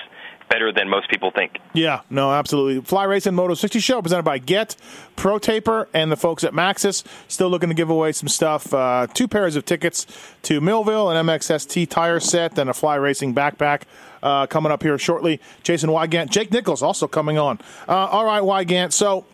[0.48, 1.58] better than most people think.
[1.72, 2.80] Yeah, no, absolutely.
[2.82, 4.76] Fly Racing Moto 60 show presented by Get,
[5.16, 7.04] Pro Taper, and the folks at Maxxis.
[7.28, 8.72] Still looking to give away some stuff.
[8.72, 10.06] Uh, two pairs of tickets
[10.42, 13.82] to Millville, an MXST tire set, and a Fly Racing backpack
[14.22, 15.40] uh, coming up here shortly.
[15.62, 17.58] Jason Weigandt, Jake Nichols also coming on.
[17.88, 18.92] Uh, all right, Weigandt.
[18.92, 19.24] So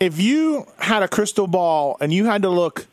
[0.00, 2.86] if you had a crystal ball and you had to look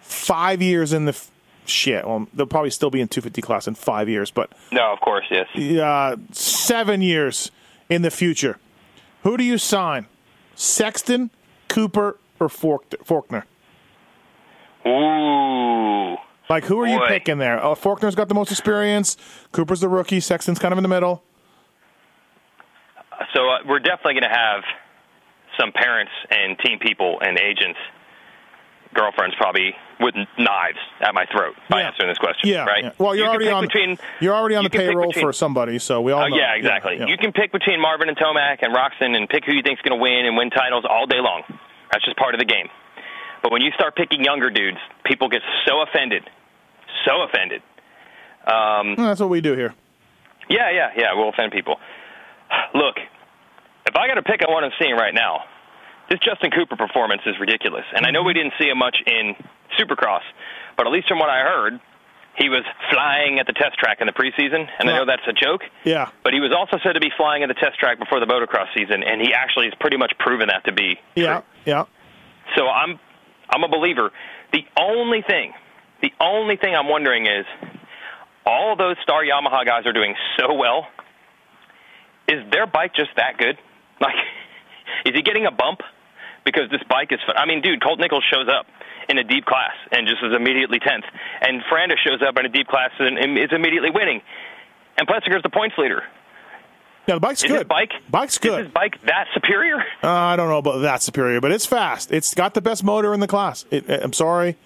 [0.00, 1.28] five years in the
[1.68, 2.06] shit.
[2.06, 5.24] Well, they'll probably still be in 250 class in five years, but No, of course,
[5.30, 5.46] yes.
[5.56, 7.50] uh, seven years
[7.88, 8.58] in the future.
[9.22, 10.06] Who do you sign?
[10.54, 11.30] Sexton,
[11.68, 13.42] Cooper, or Forkner?
[14.86, 16.16] Ooh.
[16.48, 17.62] Like, who are you picking there?
[17.62, 19.16] Uh, Forkner's got the most experience.
[19.52, 20.20] Cooper's the rookie.
[20.20, 21.22] Sexton's kind of in the middle.
[23.34, 24.62] So uh, we're definitely going to have
[25.60, 27.78] some parents and team people and agents,
[28.98, 31.88] girlfriends probably with knives at my throat by Yeah.
[31.88, 32.48] answering this question.
[32.50, 32.64] Yeah.
[32.64, 32.84] right.
[32.84, 32.90] yeah.
[32.98, 33.64] Well, you're You already on.
[33.66, 36.22] Between, you're already on the payroll between- for somebody, so we all.
[36.24, 36.36] Oh know.
[36.36, 36.96] yeah, exactly.
[36.98, 37.06] yeah.
[37.06, 39.96] You can pick between Marvin and Tomac and Roczen and pick who you think's going
[39.98, 41.42] to win and win titles all day long.
[41.92, 42.68] That's just part of the game.
[43.42, 46.24] But when you start picking younger dudes, people get so offended,
[47.06, 47.62] so offended.
[48.46, 49.74] Um, Well, That's what we do here.
[50.48, 51.14] yeah, yeah, yeah.
[51.14, 51.76] We'll offend people.
[52.74, 52.96] Look,
[53.86, 55.44] if I got to pick, I want to see right now.
[56.08, 59.34] This Justin Cooper performance is ridiculous, and I know we didn't see him much in
[59.78, 60.24] Supercross,
[60.76, 61.80] but at least from what I heard,
[62.38, 65.32] he was flying at the test track in the preseason, and I know that's a
[65.32, 65.62] joke.
[65.84, 66.10] Yeah.
[66.22, 68.72] But he was also said to be flying at the test track before the motocross
[68.74, 70.98] season, and he actually has pretty much proven that to be.
[71.16, 71.42] Yeah.
[71.66, 71.84] Yeah.
[72.56, 72.98] So I'm,
[73.50, 74.10] I'm a believer.
[74.52, 75.52] The only thing,
[76.00, 77.44] the only thing I'm wondering is,
[78.46, 80.86] all those star Yamaha guys are doing so well.
[82.28, 83.58] Is their bike just that good?
[84.00, 84.14] Like,
[85.04, 85.80] is he getting a bump
[86.48, 87.20] because this bike is?
[87.26, 87.36] fun.
[87.36, 88.66] I mean, dude, Colt Nichols shows up
[89.08, 91.04] in a deep class and just is immediately tenth,
[91.42, 94.22] and Franda shows up in a deep class and, is immediately winning,
[94.96, 96.02] and Plessinger's the points leader.
[97.06, 97.68] Yeah, the bike's Is good.
[97.68, 97.92] bike?
[98.10, 98.64] Bike's Is good.
[98.64, 99.78] his bike that superior?
[100.02, 102.12] Uh, I don't know about that superior, but it's fast.
[102.12, 103.64] It's got the best motor in the class.
[103.70, 104.56] It, I'm sorry.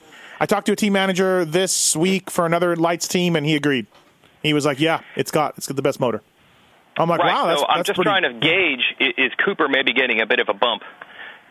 [0.40, 3.86] I talked to a team manager this week for another lights team, and he agreed.
[4.42, 6.20] He was like, "Yeah, it's got it's got the best motor."
[6.96, 7.32] I'm like, right.
[7.32, 10.26] "Wow, that's, so I'm that's just pretty." trying to gauge: is Cooper maybe getting a
[10.26, 10.82] bit of a bump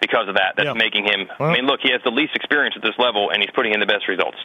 [0.02, 0.56] because of that?
[0.58, 0.74] That's Yeah.
[0.74, 1.30] making him.
[1.40, 3.74] Well- I mean, look, he has the least experience at this level, and he's putting
[3.74, 4.38] in the best results.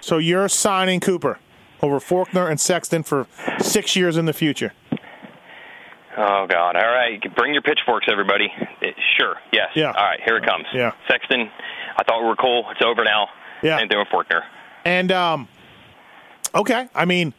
[0.00, 1.38] So you're signing Cooper
[1.82, 3.26] over Forkner and Sexton for
[3.58, 4.72] six years in the future.
[6.16, 6.76] Oh God!
[6.76, 8.52] All right, bring your pitchforks, everybody.
[8.82, 9.36] Eh, Sure.
[9.50, 9.70] Yes.
[9.74, 9.92] Yeah.
[9.92, 10.66] All right, here it comes.
[10.74, 10.92] Yeah.
[11.08, 11.50] Sexton,
[11.98, 12.66] I thought we were cool.
[12.70, 13.28] It's over now.
[13.62, 13.78] Yeah.
[13.78, 14.42] Same thing with Forkner.
[14.84, 15.48] And um,
[16.54, 17.32] okay, I mean,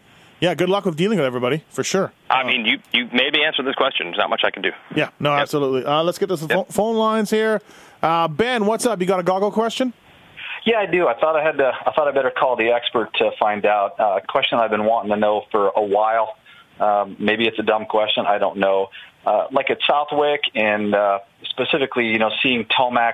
[0.43, 2.12] yeah, good luck with dealing with everybody for sure.
[2.29, 4.08] I mean, you you made me answer this question.
[4.08, 4.71] There's not much I can do.
[4.93, 5.86] Yeah, no, absolutely.
[5.86, 7.62] Uh, let's get to some pho- phone lines here.
[8.01, 8.99] Uh, ben, what's up?
[8.99, 9.93] You got a goggle question?
[10.65, 11.08] Yeah, I do.
[11.08, 11.71] I thought I had to.
[11.86, 13.97] I thought I better call the expert to find out.
[13.97, 16.36] Uh, a question I've been wanting to know for a while.
[16.77, 18.25] Um, maybe it's a dumb question.
[18.27, 18.89] I don't know.
[19.25, 21.19] Uh, like at Southwick and uh,
[21.51, 23.13] specifically, you know, seeing Tomac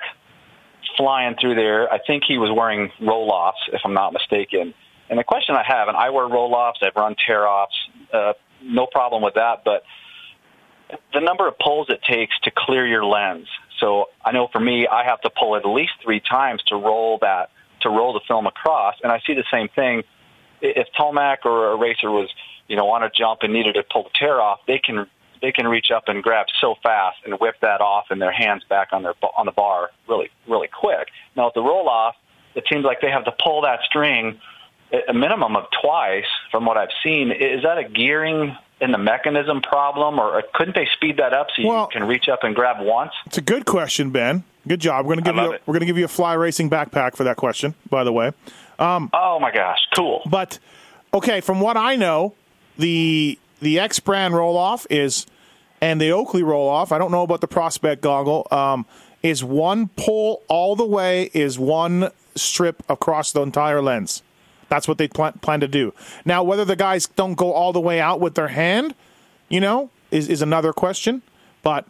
[0.97, 1.93] flying through there.
[1.93, 4.73] I think he was wearing roll-offs, if I'm not mistaken.
[5.09, 6.79] And the question I have, and I wear roll-offs.
[6.81, 7.75] I've run tear-offs.
[8.13, 9.63] Uh, no problem with that.
[9.65, 9.83] But
[11.13, 13.47] the number of pulls it takes to clear your lens.
[13.79, 17.17] So I know for me, I have to pull at least three times to roll
[17.21, 17.49] that
[17.81, 18.95] to roll the film across.
[19.03, 20.03] And I see the same thing.
[20.61, 22.29] If Tomac or a racer was,
[22.67, 25.07] you know, on a jump and needed to pull the tear off, they can
[25.41, 28.63] they can reach up and grab so fast and whip that off and their hands
[28.67, 31.07] back on their on the bar really really quick.
[31.37, 32.15] Now with the roll off,
[32.55, 34.41] it seems like they have to pull that string
[35.07, 37.31] a minimum of twice from what I've seen.
[37.31, 41.67] Is that a gearing in the mechanism problem, or couldn't they speed that up so
[41.67, 43.11] Well- you can reach up and grab once?
[43.25, 44.43] It's a good question, Ben.
[44.67, 45.05] Good job.
[45.05, 47.37] We're gonna give you a, we're gonna give you a fly racing backpack for that
[47.37, 47.75] question.
[47.89, 48.31] By the way,
[48.77, 50.21] um, oh my gosh, cool.
[50.25, 50.59] But
[51.13, 52.33] okay, from what I know,
[52.77, 55.25] the the X brand roll off is
[55.81, 56.91] and the Oakley roll off.
[56.91, 58.47] I don't know about the Prospect goggle.
[58.51, 58.85] Um,
[59.23, 61.29] is one pull all the way?
[61.33, 64.23] Is one strip across the entire lens?
[64.69, 65.93] That's what they plan, plan to do.
[66.25, 68.95] Now, whether the guys don't go all the way out with their hand,
[69.49, 71.21] you know, is is another question.
[71.63, 71.85] But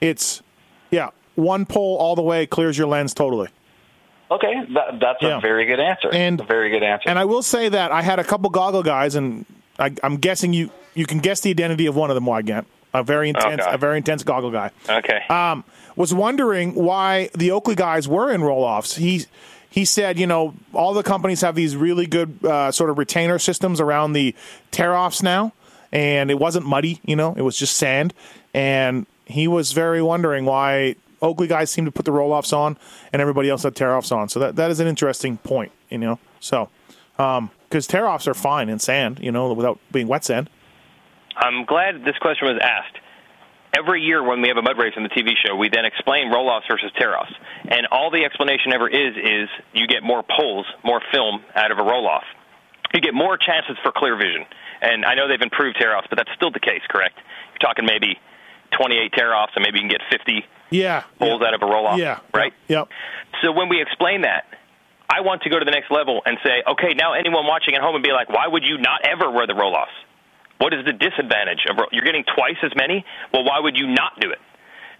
[0.00, 0.42] it's
[0.90, 3.48] yeah, one pull all the way clears your lens totally.
[4.30, 5.38] Okay, that, that's Yeah.
[5.38, 6.10] a very good answer.
[6.12, 7.08] And- a very good answer.
[7.08, 9.44] And I will say that I had a couple goggle guys, and
[9.78, 12.24] I, I'm guessing you you can guess the identity of one of them.
[12.24, 13.74] Weigandt, a very intense, God.
[13.74, 14.70] a very intense goggle guy.
[14.88, 15.20] Okay.
[15.28, 15.64] Um,
[15.96, 18.96] was wondering why the Oakley guys were in roll offs.
[18.96, 19.26] He
[19.74, 23.40] he said, you know, all the companies have these really good uh, sort of retainer
[23.40, 24.32] systems around the
[24.70, 25.52] tear offs now,
[25.90, 27.00] and it wasn't muddy.
[27.04, 28.14] You know, it was just sand,
[28.54, 32.78] and he was very wondering why Oakley guys seem to put the roll offs on,
[33.12, 34.28] and everybody else had tear offs on.
[34.28, 35.72] So that that is an interesting point.
[35.90, 36.68] You know, so
[37.16, 40.48] because tear offs are fine in sand, you know, without being wet sand.
[41.36, 42.98] I'm glad this question was asked.
[43.76, 46.30] Every year when we have a mud race on the TV show, we then explain
[46.30, 47.32] roll-offs versus tear-offs.
[47.68, 51.78] And all the explanation ever is, is you get more poles, more film out of
[51.78, 52.24] a roll-off.
[52.92, 54.44] You get more chances for clear vision.
[54.80, 57.16] And I know they've improved tear-offs, but that's still the case, correct?
[57.52, 58.18] You're talking maybe
[58.78, 62.20] 28 tear-offs, and maybe you can get 50 Yeah, pulls out of a roll-off, yeah,
[62.32, 62.52] right?
[62.68, 62.88] Yep.
[63.42, 64.46] So when we explain that,
[65.08, 67.80] I want to go to the next level and say, okay, now anyone watching at
[67.82, 69.92] home and be like, why would you not ever wear the roll offs?
[70.58, 73.04] What is the disadvantage of you're getting twice as many?
[73.32, 74.38] Well, why would you not do it?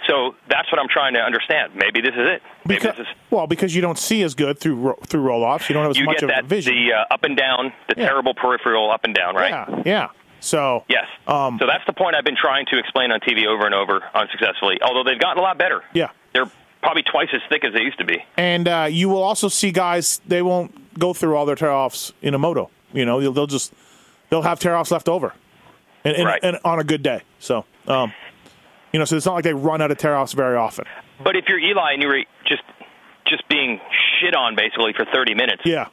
[0.08, 1.72] So that's what I'm trying to understand.
[1.76, 2.42] Maybe this is it.
[2.66, 5.68] Maybe Because, this is well, because you don't see as good through through roll offs.
[5.70, 6.74] You don't have as much of that a vision.
[6.74, 8.08] the uh, up and down, the Yeah.
[8.08, 9.50] terrible peripheral up and down, right?
[9.50, 10.08] Yeah, yeah.
[10.40, 11.06] So Yes.
[11.26, 14.02] Um, so that's the point I've been trying to explain on TV over and over
[14.14, 14.78] unsuccessfully.
[14.82, 15.82] Although they've gotten a lot better.
[15.94, 16.50] yeah, They're
[16.82, 18.22] probably twice as thick as they used to be.
[18.36, 20.20] and uh, you will also see guys.
[20.26, 22.68] They won't go through all their tear offs in a moto.
[22.92, 23.72] You know, they'll, they'll just
[24.28, 25.32] they'll have tear offs left over,
[26.04, 26.40] and, and, Right.
[26.42, 27.22] and on a good day.
[27.38, 28.12] So, um,
[28.92, 30.84] you know, so it's not like they run out of tear offs very often.
[31.22, 32.62] But if you're Eli and you were just
[33.26, 33.80] just being
[34.20, 35.86] shit on basically for 30 minutes, Yeah.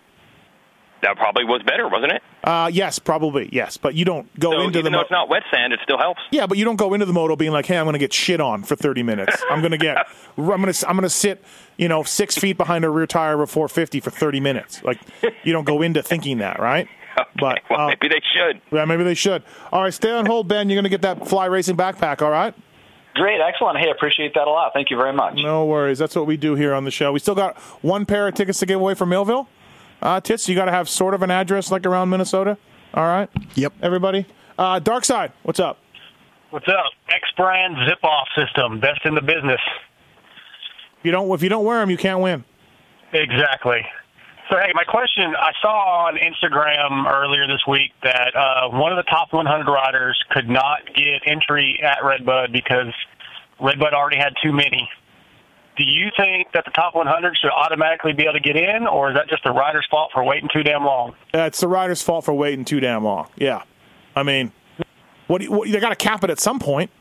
[1.02, 2.21] that probably was better, wasn't it?
[2.43, 5.12] Uh, yes, probably yes, but you don't go so into even the though mo- it's
[5.12, 6.19] not wet sand, it still helps.
[6.32, 8.12] Yeah, but you don't go into the moto being like, "Hey, I'm going to get
[8.13, 9.41] shit on for 30 minutes.
[9.50, 9.97] I'm going to get,
[10.38, 11.43] I'm going to, I'm going to sit,
[11.78, 15.00] you know, six feet behind a rear tire of a 450 for 30 minutes." Like,
[15.43, 16.88] you don't go into thinking that, right?
[17.39, 18.62] But well, uh, maybe they should.
[18.71, 19.43] yeah, maybe they should.
[19.71, 20.69] All right, stay on hold, Ben.
[20.69, 22.21] You're going to get that fly racing backpack.
[22.21, 22.54] All right.
[23.13, 23.78] Great, excellent.
[23.78, 24.71] Hey, appreciate that a lot.
[24.74, 25.36] Thank you very much.
[25.36, 26.00] No worries.
[26.00, 27.12] That's what we do here on the show.
[27.12, 29.50] We still got one pair of tickets to give away from Millville.
[30.02, 32.58] Uh, Tits, you got to have sort of an address like around Minnesota.
[32.93, 33.30] All right.
[33.56, 33.74] Yep.
[33.82, 34.26] Everybody.
[34.58, 35.78] Uh, Dark Side, what's up?
[36.52, 36.86] What's up?
[37.10, 39.60] X brand zip off system, best in the business.
[41.00, 42.43] If you don't, if you don't wear them, you can't win.
[43.13, 43.86] Exactly.
[44.51, 48.97] So, hey, my question I saw on Instagram earlier this week that uh, one of
[48.97, 52.93] the top 100 riders could not get entry at Redbud because
[53.61, 54.89] Redbud already had too many.
[55.77, 59.11] Do you think that the top 100 should automatically be able to get in, or
[59.11, 61.15] is that just the rider's fault for waiting too damn long?
[61.33, 63.29] Uh, it's the rider's fault for waiting too damn long.
[63.37, 63.63] Yeah,
[64.17, 64.51] I mean,
[65.27, 66.91] what, what they got to cap it at some point.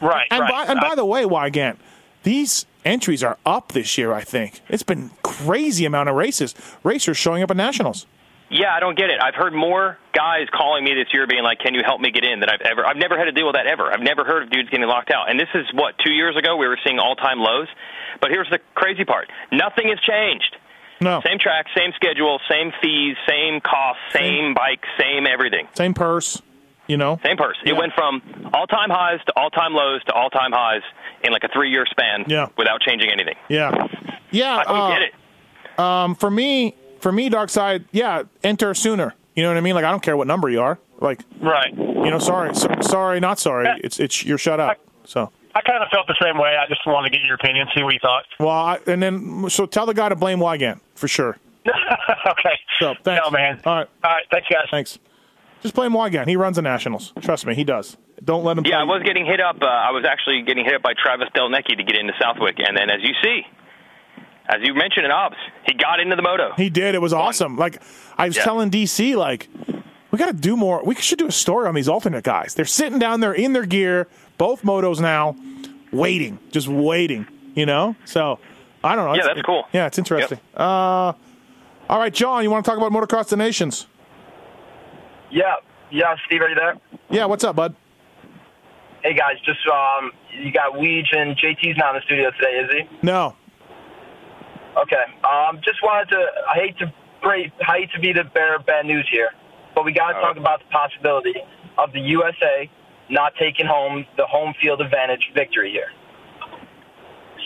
[0.00, 0.26] Right.
[0.32, 0.50] And right.
[0.50, 1.76] by, and by the way, Weigandt,
[2.24, 4.12] these entries are up this year.
[4.12, 6.54] I think it's been crazy amount of races.
[6.82, 8.06] Racers showing up at nationals.
[8.50, 9.18] Yeah, I don't get it.
[9.22, 12.22] I've heard more guys calling me this year being like, "Can you help me get
[12.22, 12.84] in?" than I've ever.
[12.86, 13.90] I've never had to deal with that ever.
[13.90, 15.30] I've never heard of dudes getting locked out.
[15.30, 17.68] And this is what two years ago we were seeing all-time lows.
[18.20, 20.56] But here's the crazy part: nothing has changed.
[21.00, 25.66] No, Same track, same schedule, same fees, same costs, same bike, same everything.
[25.74, 26.40] same purse.
[26.88, 27.56] You know, Same purse.
[27.64, 28.20] It went from
[28.52, 30.82] all-time highs to all-time lows to all-time highs
[31.22, 32.48] in like a three-year span Yeah.
[32.58, 33.36] without changing anything.
[33.48, 33.86] yeah,
[34.30, 34.56] yeah.
[34.56, 35.78] I don't uh, get it.
[35.78, 39.14] Um, for me, for me, Dark Side, yeah, enter sooner.
[39.34, 39.74] You know what I mean?
[39.74, 40.78] Like I don't care what number you are.
[41.00, 41.72] Like, right.
[41.76, 43.68] you know, sorry, so, sorry, not sorry.
[43.82, 44.78] It's it's you're shut up.
[45.04, 45.30] So.
[45.54, 46.56] I kind of felt the same way.
[46.56, 48.24] I just wanted to get your opinion, see what you thought.
[48.40, 51.36] Well, I, and then so tell the guy to blame Weigandt for sure.
[52.26, 52.58] okay.
[52.80, 53.22] So thanks.
[53.24, 53.60] No, man.
[53.64, 53.88] All right.
[54.02, 54.24] All right.
[54.30, 54.66] Thanks, guys.
[54.70, 54.98] Thanks.
[55.62, 56.28] Just blame again.
[56.28, 57.12] He runs the Nationals.
[57.20, 57.96] Trust me, he does.
[58.24, 58.64] Don't let him.
[58.66, 59.56] Yeah, I was getting hit up.
[59.62, 62.76] Uh, I was actually getting hit up by Travis Delnecki to get into Southwick, and
[62.76, 63.42] then as you see,
[64.48, 66.52] as you mentioned in Obs, he got into the moto.
[66.56, 66.94] He did.
[66.94, 67.56] It was awesome.
[67.56, 67.80] Like
[68.18, 68.44] I was Yeah.
[68.44, 69.48] telling DC, like
[70.10, 70.82] we got to do more.
[70.84, 72.54] We should do a story on these alternate guys.
[72.54, 75.36] They're sitting down there in their gear, both motos now,
[75.92, 77.26] waiting, just waiting.
[77.54, 77.96] You know.
[78.04, 78.38] So
[78.84, 79.12] I don't know.
[79.14, 79.64] Yeah, It's- that's cool.
[79.72, 80.38] Yeah, it's interesting.
[80.56, 81.12] Uh,
[81.90, 83.86] all right, John, you want to talk about Motocross des Nations?
[85.32, 85.54] Yeah,
[85.90, 86.76] yeah, Steve, are you there?
[87.10, 87.24] Yeah.
[87.24, 87.74] What's up, bud?
[89.02, 92.70] Hey guys, just um, you got Weege and JT's not in the studio today, is
[92.70, 92.98] he?
[93.06, 93.34] No.
[94.76, 95.02] Okay.
[95.28, 96.24] Um, just wanted to.
[96.48, 96.92] I hate to
[97.22, 97.50] break.
[97.66, 99.30] I hate to be the bearer of bad news here,
[99.74, 101.34] but we got to talk about the possibility
[101.78, 102.70] of the USA
[103.10, 105.88] not taking home the home field advantage victory here.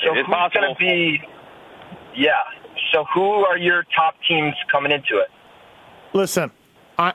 [0.04, 0.60] So It is who's possible.
[0.62, 1.20] going to be?
[2.16, 2.32] Yeah.
[2.92, 5.28] So who are your top teams coming into it?
[6.12, 6.50] Listen,
[6.98, 7.14] I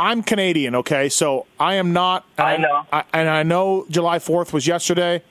[0.00, 1.10] I'm Canadian, okay?
[1.10, 2.24] So I am not.
[2.38, 5.22] I know, I, and I know July Fourth was yesterday,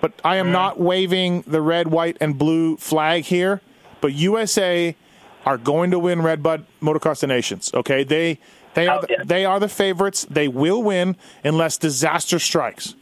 [0.00, 0.52] but I am mm.
[0.52, 3.60] not waving the red, white, and blue flag here.
[4.00, 4.96] But USA
[5.44, 7.70] are going to win Red Bud Motocross des Nations.
[7.74, 8.38] Okay, they
[8.72, 10.26] they are the, they are the favorites.
[10.30, 12.94] They will win unless disaster strikes.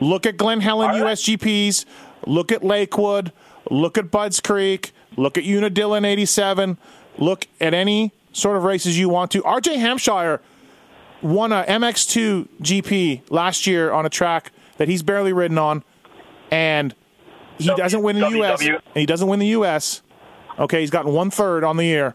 [0.00, 1.84] Look at Glen Helen USGPs.
[2.26, 3.32] Look at Lakewood.
[3.70, 4.90] Look at Budds Creek.
[5.16, 6.78] Look at Unadilla in 87.
[7.16, 9.42] Look at any sort of races you want to.
[9.42, 10.40] RJ Hampshire
[11.22, 15.82] won a MX2 GP last year on a track that he's barely ridden on,
[16.50, 16.94] and
[17.58, 18.62] he doesn't win the US.
[18.62, 18.74] WW.
[18.74, 20.02] And he doesn't win the US.
[20.58, 22.14] Okay, he's gotten one third on the year,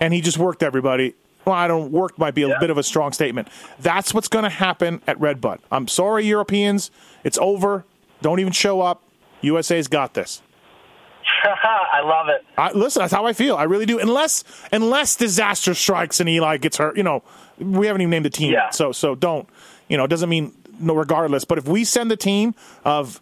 [0.00, 1.14] and he just worked everybody.
[1.44, 3.48] Well, I don't work might be a bit of a strong statement.
[3.80, 5.60] That's what's going to happen at Red Bud.
[5.72, 6.90] I'm sorry, Europeans.
[7.24, 7.84] It's over.
[8.20, 9.02] Don't even show up.
[9.40, 10.40] USA's got this.
[11.92, 12.44] I love it.
[12.56, 13.56] I, listen, that's how I feel.
[13.56, 13.98] I really do.
[13.98, 17.22] Unless unless disaster strikes and Eli gets hurt, you know,
[17.58, 18.64] we haven't even named the team Yeah.
[18.66, 18.74] yet.
[18.74, 19.48] So so don't.
[19.88, 21.44] You know, it doesn't mean no regardless.
[21.44, 23.20] But if we send the team of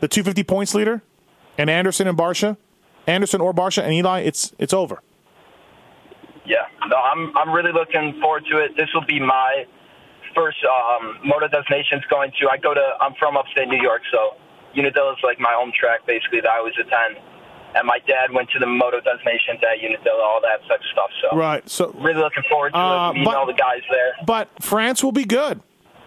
[0.00, 1.02] the 250 points leader
[1.58, 2.56] and Anderson and Barcia
[3.06, 5.02] Anderson or Barcia and Eli, it's it's over.
[6.46, 8.76] Yeah, no, I'm I'm really looking forward to it.
[8.76, 9.66] This will be my
[10.34, 12.48] first um, moto destinations going to.
[12.48, 12.94] I go to.
[13.00, 14.36] I'm from upstate New York, so
[14.76, 17.18] Unadilla is like my home track, basically that I always attend.
[17.74, 21.10] And my dad went to the moto destinations at Unadilla, all that such stuff.
[21.22, 21.68] So Right.
[21.70, 24.12] So really looking forward to Uh, it, meeting but- all the guys there.
[24.26, 25.60] But France will be good.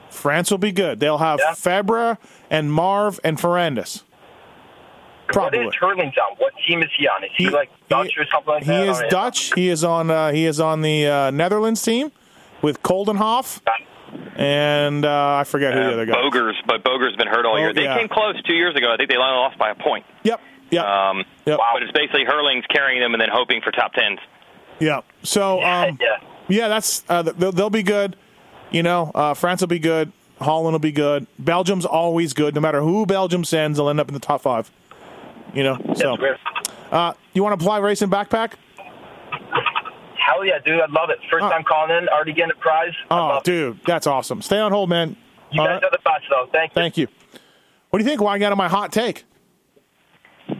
[0.09, 0.99] France will be good.
[0.99, 2.17] They'll have Febvre
[2.51, 4.03] and Marv and Ferrandis.
[5.33, 6.35] What is Herlings on?
[6.37, 7.23] What team is he on?
[7.23, 8.87] Is he, like Dutch or something like He that?
[8.87, 9.53] is Or- Dutch.
[9.53, 10.11] He is on.
[10.11, 12.11] Uh, he is on the uh, Netherlands team
[12.61, 13.61] with Coldenhoff,
[14.35, 16.13] and uh, I forget who the other guy.
[16.13, 17.73] Bogers, but Bogers has been hurt all Oh, year.
[17.73, 17.97] They yeah.
[17.97, 18.93] came close two years ago.
[18.93, 20.05] I think they only lost by a point.
[20.23, 20.39] Yep.
[20.73, 20.85] Yep.
[20.85, 21.59] Um, Yep.
[21.73, 24.19] But it's basically Herlings carrying them and then hoping for top tens.
[24.79, 25.01] Yeah.
[25.23, 25.99] So, um,
[26.47, 26.67] yeah.
[26.67, 28.15] that's uh, they'll, they'll be good.
[28.71, 30.11] You know, uh, France will be good.
[30.39, 31.27] Holland will be good.
[31.37, 32.55] Belgium's always good.
[32.55, 34.71] No matter who Belgium sends, they'll end up in the top five.
[35.53, 35.77] You know.
[35.95, 36.17] So,
[36.91, 38.53] uh, you want to apply racing backpack?
[40.17, 40.79] Hell yeah, dude!
[40.79, 41.19] I love it.
[41.29, 42.93] First time calling in, already getting a prize.
[43.11, 44.41] Oh, dude, that's awesome.
[44.41, 45.15] Stay on hold, man.
[45.51, 46.47] You guys are the best, though.
[46.51, 46.73] Thank you.
[46.73, 47.07] Thank you.
[47.89, 48.21] What do you think?
[48.21, 49.25] Why I got on my hot take?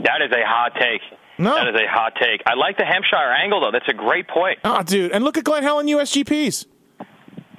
[0.04, 1.01] That is a hot take.
[1.38, 1.56] No.
[1.56, 2.41] That is a hot take.
[2.45, 3.72] I like the Hampshire angle, though.
[3.72, 4.60] That's a great point.
[4.64, 6.66] Oh, dude, and look at Glen Helen USGPs.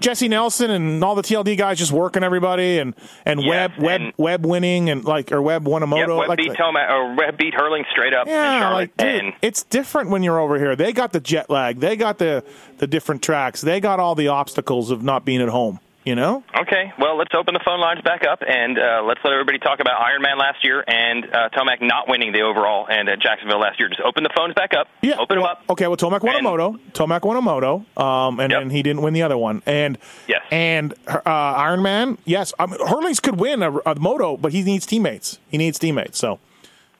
[0.00, 4.14] Jesse Nelson and all the TLD guys just working everybody, and and Yes, Webb Webb
[4.18, 5.86] Webb winning and like or Webb won a.
[5.86, 9.62] Webb like, beat Tomac, or Webb beat Hurling straight up Yeah, like dude, and it's
[9.62, 10.76] different when you're over here.
[10.76, 11.80] They got the jet lag.
[11.80, 12.44] They got the
[12.78, 13.62] the different tracks.
[13.62, 15.80] They got all the obstacles of not being at home.
[16.04, 16.44] You know?
[16.60, 19.80] Okay, well, let's open the phone lines back up and uh, let's let everybody talk
[19.80, 23.80] about Ironman last year and uh, Tomac not winning the overall and at Jacksonville last
[23.80, 23.88] year.
[23.88, 24.86] Just open the phones back up.
[25.00, 25.16] Yeah.
[25.18, 25.62] Open them up.
[25.70, 26.78] Okay, well, Tomac won a moto.
[26.92, 29.62] Tomac won a moto, um, and then he didn't win the other one.
[29.64, 29.96] And
[30.28, 30.42] Yes.
[30.50, 34.84] and uh, Ironman, yes, I mean, Herlings could win a, a moto, but he needs
[34.84, 35.38] teammates.
[35.48, 36.18] He needs teammates.
[36.18, 36.38] So,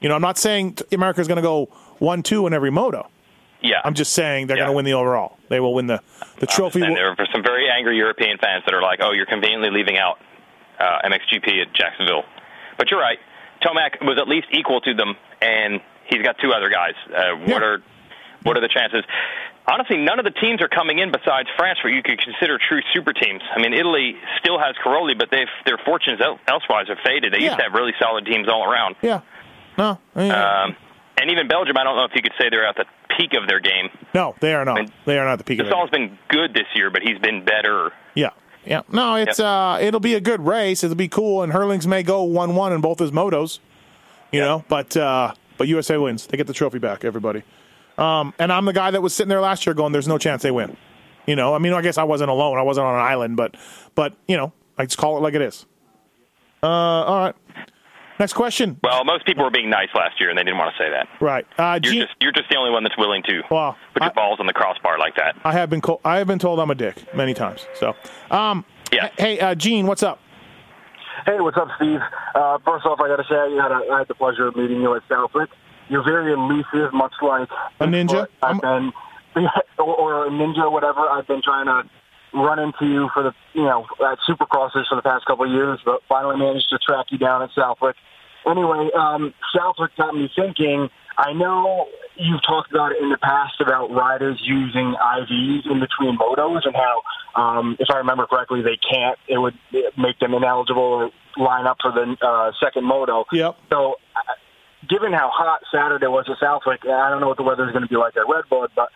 [0.01, 1.65] you know, I'm not saying America's going to go
[1.99, 3.07] one two in every moto.
[3.65, 3.81] Yeah.
[3.83, 5.37] I'm just saying they're going to win the overall.
[5.49, 6.01] They will win the
[6.39, 6.81] the trophy.
[6.81, 9.97] And there are some very angry European fans that are like, "Oh, you're conveniently leaving
[9.97, 10.19] out
[10.79, 12.23] uh, MXGP at Jacksonville."
[12.77, 13.19] But you're right.
[13.61, 16.93] Tomac was at least equal to them, and he's got two other guys.
[17.07, 17.81] Uh, What are
[18.43, 19.03] what are the chances?
[19.67, 22.81] Honestly, none of the teams are coming in besides France, where you could consider true
[22.93, 23.41] super teams.
[23.55, 27.33] I mean, Italy still has Cairoli, but they've their fortunes el- elsewise have faded.
[27.33, 28.95] They used to have really solid teams all around.
[29.01, 29.21] Yeah.
[29.77, 29.97] No.
[30.15, 30.63] yeah.
[30.65, 30.75] Um,
[31.19, 32.85] and even Belgium, I don't know if you could say they're at the
[33.17, 33.89] peak of their game.
[34.13, 34.89] no, they are not.
[35.05, 35.59] they are not the peak.
[35.59, 37.91] Gajser's been good this year, but he's been better.
[38.13, 38.29] Yeah.
[38.65, 38.81] Yeah.
[38.91, 40.83] No, it's uh it'll be a good race.
[40.83, 43.59] It'll be cool and Herlings may go 1-1 in both his motos.
[44.31, 46.25] You know, but uh but USA wins.
[46.27, 47.43] They get the trophy back, everybody.
[47.97, 50.41] Um and I'm the guy that was sitting there last year going there's no chance
[50.41, 50.75] they win.
[51.27, 52.57] You know, I mean, I guess I wasn't alone.
[52.57, 53.55] I wasn't on an island, but
[53.93, 55.65] but, you know, I just call it like it is.
[56.63, 57.35] Uh all right.
[58.19, 58.79] Next question.
[58.83, 61.07] Well, most people were being nice last year, and they didn't want to say that.
[61.19, 61.45] Right.
[61.59, 64.13] Uh You're Gene- just you're just the only one that's willing to Well, put your
[64.13, 65.35] balls on the crossbar like that.
[65.43, 67.65] I have been co- I have been told I'm a dick many times.
[67.73, 67.93] So,
[68.31, 69.09] um yeah.
[69.17, 70.19] Hey, uh Gene, what's up?
[71.25, 71.99] Hey, what's up, Steve?
[72.35, 74.55] Uh, first off, I got to say I had, a, I had the pleasure of
[74.57, 75.49] meeting you at Southwick.
[75.87, 77.47] You're very elusive, much like
[77.79, 78.27] A ninja?
[78.43, 78.91] I've been,
[79.79, 80.99] or, or a ninja, whatever.
[81.09, 81.89] I've been trying to
[82.35, 85.79] run into you for the, you know, at Supercrosses for the past couple of years,
[85.85, 87.95] but finally managed to track you down at Southwick.
[88.45, 90.89] Anyway, um, Southwick got me thinking.
[91.17, 96.17] I know you've talked about it in the past about riders using IVs in between
[96.17, 97.01] motos and how,
[97.41, 99.17] um, if I remember correctly, they can't.
[99.27, 99.57] It would
[99.97, 103.25] make them ineligible or line up for the uh, second moto.
[103.31, 103.57] Yep.
[103.71, 103.95] So,
[104.87, 107.83] given how hot Saturday was at Southwick, I don't know what the weather is going
[107.83, 108.89] to be like at Redbud, but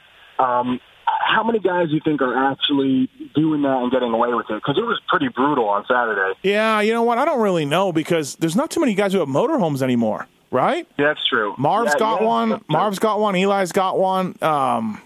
[0.43, 0.79] um,
[1.21, 4.55] how many guys do you think are actually doing that and getting away with it?
[4.55, 6.37] Because it was pretty brutal on Saturday.
[6.43, 7.17] Yeah, you know what?
[7.17, 10.87] I don't really know because there's not too many guys who have motorhomes anymore, right?
[10.97, 11.55] Yeah, that's true.
[11.57, 12.63] Marv's Yeah, got yeah, one.
[12.67, 13.35] Marv's got one.
[13.35, 14.35] Eli's got one.
[14.41, 15.01] Um,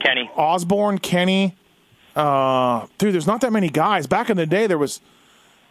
[0.00, 1.56] Kenny Osborne, Kenny.
[2.14, 4.06] Uh, dude, there's not that many guys.
[4.06, 5.00] Back in the day, there was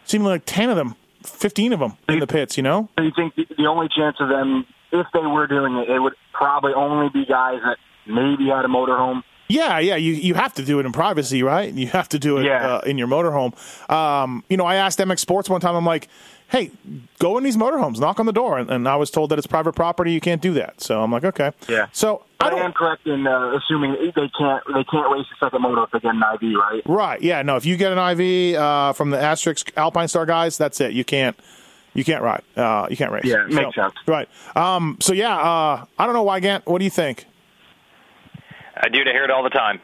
[0.06, 2.58] seemingly like ten of them, fifteen of them in the pits.
[2.58, 2.90] You know?
[2.98, 6.00] So you think the, the only chance of them, if they were doing it, it
[6.00, 7.78] would probably only be guys that
[8.10, 9.24] maybe had a motorhome.
[9.50, 9.96] Yeah, yeah.
[9.96, 11.74] You you have to do it in privacy, right?
[11.74, 13.54] You have to do it uh, in your motorhome.
[13.90, 15.74] Um, you know, I asked MX Sports one time.
[15.74, 16.10] I'm like,
[16.50, 16.72] "Hey,
[17.20, 19.48] go in these motorhomes, knock on the door," and, and I was told that it's
[19.48, 20.12] private property.
[20.12, 20.82] You can't do that.
[20.82, 21.52] So I'm like, okay.
[21.70, 21.88] Yeah.
[21.94, 25.84] So I, am correct in uh, assuming they can't they can't race the second motor
[25.84, 26.82] if they get an IV, right?
[26.86, 27.22] Right.
[27.22, 27.42] Yeah.
[27.42, 27.56] No.
[27.56, 30.92] If you get an IV uh, from the Asterisk Alpine Star guys, that's it.
[30.92, 31.38] You can't.
[31.94, 32.44] You can't ride.
[32.56, 33.24] Uh, you can't race.
[33.26, 33.94] Yeah, makes So- sense.
[34.06, 34.28] Right.
[34.58, 35.36] Um, so yeah.
[35.38, 36.42] Uh, I don't know why.
[36.42, 36.66] Gant.
[36.68, 37.26] What do you think?
[38.84, 39.04] I do.
[39.04, 39.80] to hear it all the time.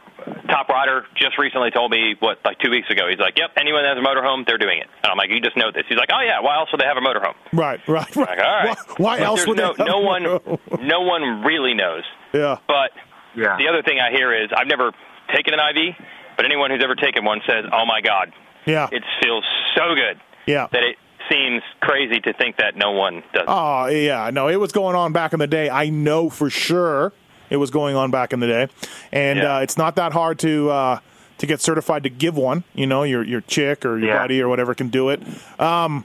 [0.49, 3.07] top rider just recently told me what like two weeks ago.
[3.09, 5.39] He's like, "Yep, anyone that has a motorhome, they're doing it." And I'm like, "You
[5.41, 7.79] just know this." He's like, "Oh yeah, why else would they have a motorhome?" Right,
[7.87, 8.27] right, right.
[8.29, 8.77] Like, all right.
[8.97, 10.81] Why, why else would no, they have no one motorhome?
[10.83, 12.03] no one really knows.
[12.33, 12.57] Yeah.
[12.67, 12.91] But
[13.35, 13.57] Yeah.
[13.57, 14.91] the other thing I hear is I've never
[15.33, 15.95] taken an IV,
[16.37, 18.31] but anyone who's ever taken one says, "Oh my God,
[18.65, 18.87] Yeah.
[18.91, 19.43] it feels
[19.75, 20.67] so good." Yeah.
[20.71, 20.97] That it
[21.31, 23.45] seems crazy to think that no one does.
[23.47, 25.69] Oh yeah, no, it was going on back in the day.
[25.69, 27.13] I know for sure
[27.53, 28.67] it was going on back in the day,
[29.11, 30.99] and uh, it's not that hard to uh,
[31.37, 32.63] to get certified to give one.
[32.73, 34.17] You know, your your chick or your Yeah.
[34.19, 35.21] buddy or whatever can do it.
[35.59, 36.03] Um,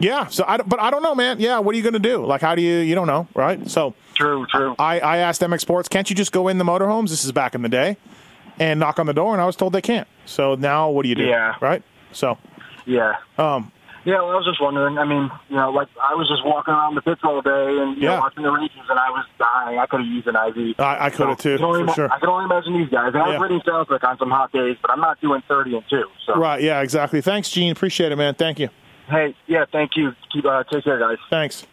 [0.00, 1.40] yeah, so I but I don't know, man.
[1.40, 2.24] Yeah, what are you going to do?
[2.26, 3.68] Like, how do you you don't know, right?
[3.70, 4.74] So true, true.
[4.78, 7.08] I I asked MX Sports, can't you just go in the motorhomes?
[7.08, 7.96] This is back in the day,
[8.58, 10.06] and knock on the door, and I was told they can't.
[10.26, 11.24] So now what do you do?
[11.24, 11.54] Yeah.
[11.60, 11.82] right.
[12.12, 12.36] So
[12.84, 13.14] Yeah.
[13.38, 13.72] um,
[14.04, 14.98] Yeah, well, I was just wondering.
[14.98, 17.96] I mean, you know, like I was just walking around the pits all day and
[17.96, 18.16] you Yeah.
[18.16, 19.78] know, watching the races, and I was dying.
[19.78, 20.74] I could have used an IV.
[20.80, 22.12] I, I could have too I can, sure.
[22.12, 23.12] I can only imagine these guys.
[23.14, 23.38] And I Yeah.
[23.38, 26.04] was reading Southwick on some hot days, but I'm not doing 30 and two.
[26.26, 26.60] So Right.
[26.62, 26.80] Yeah.
[26.80, 27.20] Exactly.
[27.20, 27.70] Thanks, Gene.
[27.70, 28.34] Appreciate it, man.
[28.34, 28.68] Thank you.
[29.08, 30.14] hey, yeah, thank you.
[30.32, 31.18] Keep uh, take care, guys.
[31.30, 31.66] Thanks.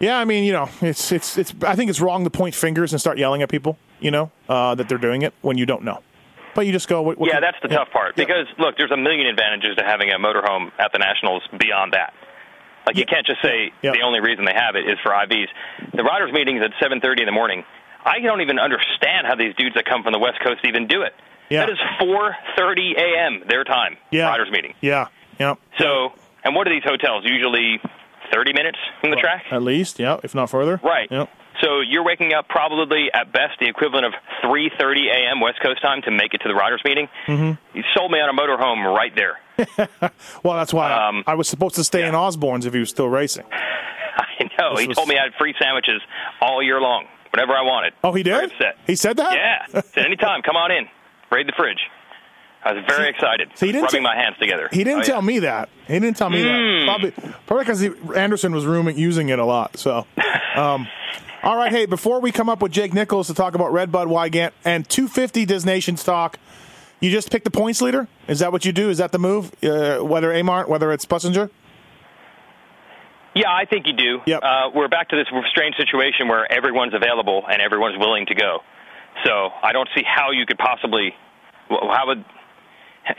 [0.00, 1.54] Yeah, I mean, you know, it's it's it's.
[1.62, 3.78] I think it's wrong to point fingers and start yelling at people.
[3.98, 6.00] You know uh, that they're doing it when you don't know,
[6.56, 7.02] but you just go.
[7.02, 9.84] What, what yeah, can- that's the tough part because look, there's a million advantages to
[9.84, 12.12] having a motorhome at the Nationals beyond that.
[12.86, 15.46] Like you can't just say the only reason they have it is for IVs.
[15.94, 17.64] The riders' meetings at 7:30 in the morning.
[18.04, 21.02] I don't even understand how these dudes that come from the West Coast even do
[21.02, 21.12] it.
[21.50, 21.66] Yeah.
[21.66, 23.42] That is 4:30 a.m.
[23.48, 23.96] their time.
[24.10, 24.28] Yeah.
[24.28, 24.74] Riders' meeting.
[24.80, 25.08] Yeah.
[25.38, 25.54] Yeah.
[25.78, 26.12] So,
[26.44, 27.24] and what are these hotels?
[27.26, 27.80] Usually
[28.32, 29.44] 30 minutes from the track.
[29.50, 30.80] At least, yeah, if not further.
[30.82, 31.10] Right.
[31.10, 31.28] Yep.
[31.62, 34.12] So you're waking up probably at best the equivalent of
[34.44, 35.40] 3:30 a.m.
[35.40, 37.08] West Coast time to make it to the riders' meeting.
[37.26, 39.38] hmm You sold me on a motorhome right there.
[40.42, 42.90] Well, that's why I- Um, I, was supposed to stay in Osborne's if he was
[42.90, 43.44] still racing.
[43.52, 44.72] I know.
[44.74, 46.02] This he was- told me I had free sandwiches
[46.40, 47.94] all year long, whatever I wanted.
[48.04, 48.52] Oh, he did.
[48.86, 49.32] He said that.
[49.34, 49.80] Yeah.
[49.94, 50.86] Said anytime, come on in,
[51.30, 51.80] raid the fridge.
[52.64, 54.68] I was very excited, so he didn't rubbing tell- my hands together.
[54.72, 55.04] He didn't Oh, yeah.
[55.04, 55.68] tell me that.
[55.86, 56.48] He didn't tell me that.
[56.50, 56.84] Mm.
[56.84, 57.10] Probably,
[57.46, 59.76] probably because Anderson was rooming, using it a lot.
[59.78, 60.04] So,
[60.56, 60.88] um,
[61.46, 61.70] all right.
[61.70, 64.86] Hey, before we come up with Jake Nichols to talk about Red Bud Weigandt and
[64.88, 66.40] 250 Des Nations stock,
[66.98, 68.08] you just pick the points leader.
[68.26, 68.90] Is that what you do?
[68.90, 69.52] Is that the move?
[69.62, 71.50] Uh, whether Amart, whether it's Plessinger?
[73.36, 74.20] Yeah, I think you do.
[74.26, 74.42] Yep.
[74.42, 78.58] Uh, we're back to this strange situation where everyone's available and everyone's willing to go.
[79.24, 81.14] So I don't see how you could possibly,
[81.68, 82.24] how would,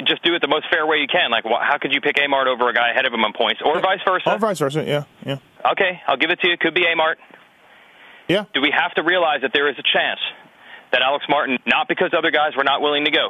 [0.05, 1.31] just do it the most fair way you can.
[1.31, 3.79] Like, how could you pick Amart over a guy ahead of him on points, or
[3.79, 4.33] vice versa?
[4.33, 4.83] Or vice versa.
[4.83, 5.05] Yeah.
[5.25, 5.37] Yeah.
[5.71, 6.57] Okay, I'll give it to you.
[6.57, 7.15] Could be Amart.
[8.27, 8.45] Yeah.
[8.53, 10.19] Do we have to realize that there is a chance
[10.91, 13.29] that Alex Martin, not because other guys were not willing to go,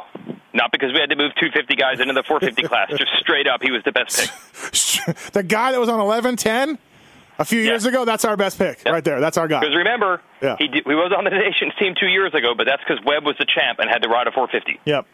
[0.53, 3.61] not because we had to move 250 guys into the 450 class, just straight up,
[3.61, 4.31] he was the best
[5.05, 5.15] pick.
[5.33, 6.77] the guy that was on 11 10
[7.39, 9.19] a few years ago, that's our best pick right there.
[9.19, 9.59] That's our guy.
[9.59, 10.55] Because remember, Yeah.
[10.57, 13.25] he, did, he was on the nation's team two years ago, but that's because Webb
[13.25, 14.79] was the champ and had to ride a 450.
[14.85, 15.05] Yep.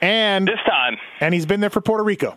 [0.00, 2.36] And this time, and he's been there for Puerto Rico.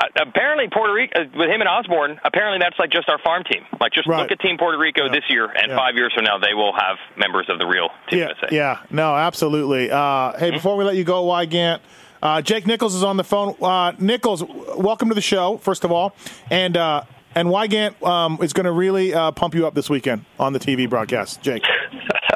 [0.00, 3.42] Uh, apparently, Puerto Rico, uh, with him and Osborne, apparently that's like just our farm
[3.44, 3.64] team.
[3.80, 4.20] Like, just Right.
[4.20, 5.76] look at Team Puerto Rico this year, and Yeah.
[5.76, 8.48] five years from now, they will have members of the real Team Yeah, USA.
[8.54, 9.90] yeah, no, absolutely.
[9.90, 11.80] Uh, hey, before we let you go, Weigandt,
[12.22, 13.56] uh, Jake Nichols is on the phone.
[13.60, 14.44] Uh, Nichols,
[14.76, 16.14] welcome to the show, first of all,
[16.50, 17.02] and uh,
[17.34, 20.58] and Weigandt um, is going to really uh, pump you up this weekend on the
[20.60, 21.42] TV broadcast.
[21.42, 21.64] Jake,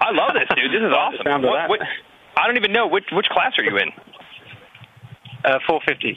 [0.00, 0.70] I love this, dude.
[0.72, 1.42] This is awesome.
[1.42, 1.80] What- what-
[2.36, 3.90] I don't even know which which class are you in.
[5.44, 6.16] Uh, 450.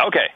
[0.00, 0.26] Okay.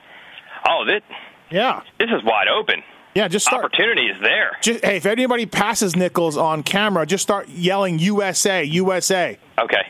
[0.68, 1.02] Oh, this
[1.50, 2.82] yeah, this is wide open.
[3.14, 3.64] yeah, just start.
[3.64, 4.52] Opportunity is there.
[4.61, 9.82] Just, hey, if anybody passes Nichols on camera, just start yelling USA, USA, Okay.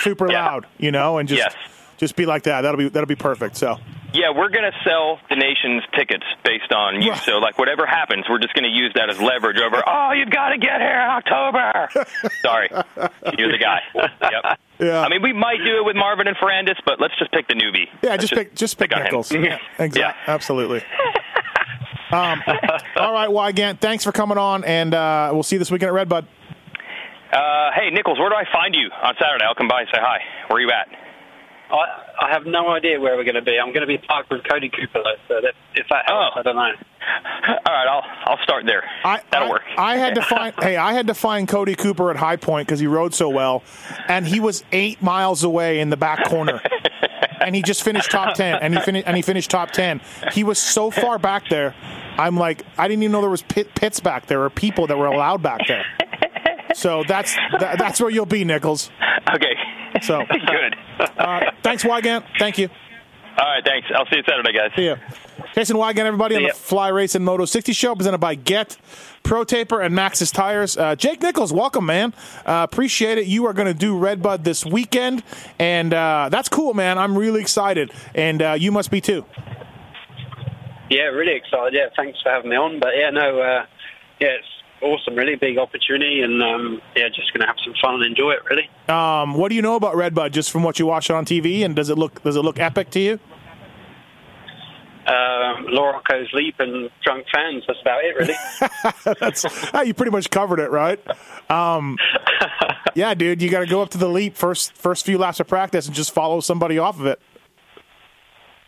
[0.00, 1.54] super loud, you know, and just Yes.
[1.98, 2.62] just be like that.
[2.62, 3.56] That'll be that'll be perfect.
[3.56, 3.78] So.
[4.14, 7.14] Yeah, we're going to sell the nation's tickets based on you.
[7.14, 9.82] So, like, whatever happens, we're just going to use that as leverage over.
[9.86, 11.88] Oh, you've got to get here in October.
[12.42, 12.68] Sorry,
[13.38, 13.80] you're the guy.
[13.94, 14.58] Yep.
[14.82, 15.00] Yeah.
[15.00, 17.54] I mean, we might do it with Marvin and Ferrandis, but let's just pick the
[17.54, 17.86] newbie.
[18.02, 19.02] Yeah, Let's just pick just pick him.
[19.02, 19.30] Nichols.
[19.42, 20.22] Yeah, exactly.
[20.26, 20.78] Absolutely.
[22.10, 22.42] um,
[22.96, 25.94] all right, Weigandt, thanks for coming on, and uh, we'll see you this weekend at
[25.94, 26.26] Redbud.
[27.32, 29.44] Uh, hey, Nichols, where do I find you on Saturday?
[29.44, 30.18] I'll come by and say hi.
[30.48, 30.88] Where are you at?
[31.72, 33.58] I, I have no idea where we're going to be.
[33.58, 36.40] I'm going to be parked with Cody Cooper, though, so that, if that helps, oh.
[36.40, 36.62] I don't know.
[37.66, 38.84] All right, I'll I'll start there.
[39.04, 39.62] I, That'll I, work.
[39.76, 42.78] I had to find hey, I had to find Cody Cooper at High Point because
[42.78, 43.64] he rode so well,
[44.06, 46.60] and he was eight miles away in the back corner,
[47.40, 50.00] and he just finished top ten, and he finished and he finished top ten.
[50.32, 51.74] He was so far back there.
[52.18, 54.98] I'm like, I didn't even know there was pit, pits back there or people that
[54.98, 55.84] were allowed back there.
[56.74, 58.90] So that's that, that's where you'll be, Nichols.
[59.34, 59.54] Okay.
[60.02, 60.76] So good.
[61.18, 62.24] Uh, thanks, Weigandt.
[62.38, 62.68] Thank you.
[63.38, 63.88] All right, thanks.
[63.94, 64.70] I'll see you Saturday, guys.
[64.76, 64.96] See ya.
[65.54, 68.76] Jason Weigandt, everybody, on See the Fly Race and Moto 60 show, presented by Get,
[69.22, 70.76] Pro Taper, and Maxxis Tires.
[70.76, 72.12] Uh, Jake Nichols, welcome, man.
[72.44, 73.26] Uh, appreciate it.
[73.26, 75.22] You are going to do Redbud this weekend,
[75.58, 76.98] and uh, that's cool, man.
[76.98, 79.24] I'm really excited, and uh, you must be too.
[80.90, 81.72] Yeah, really excited.
[81.72, 82.80] Yeah, thanks for having me on.
[82.80, 83.66] But yeah, no, uh,
[84.20, 84.46] yeah, it's
[84.82, 85.14] awesome.
[85.14, 88.40] Really big opportunity, and um, yeah, just gonna have some fun and enjoy it.
[88.50, 88.68] Really.
[88.88, 91.74] Um, what do you know about Redbud, just from what you watch on TV, and
[91.74, 93.18] does it look does it look epic to you?
[95.04, 97.64] Um, LaRocco's leap and drunk fans.
[97.66, 99.16] That's about it, really.
[99.20, 101.00] That's ah, you pretty much covered it, right?
[101.50, 101.98] Um,
[102.94, 105.48] yeah, dude, you got to go up to the leap first first few laps of
[105.48, 107.20] practice and just follow somebody off of it.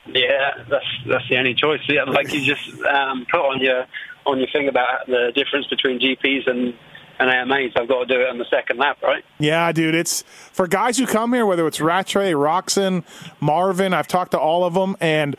[0.06, 1.80] Yeah, that's that's the only choice.
[1.88, 3.86] Yeah, like you just um, put on your
[4.26, 6.74] on your thing about the difference between GPs and
[7.18, 7.72] and AMAs.
[7.76, 9.24] I've got to do it on the second lap, right?
[9.38, 10.22] Yeah, dude, it's
[10.52, 13.04] for guys who come here, whether it's Rattray, Roczen,
[13.40, 13.94] Marvin.
[13.94, 15.36] I've talked to all of them, and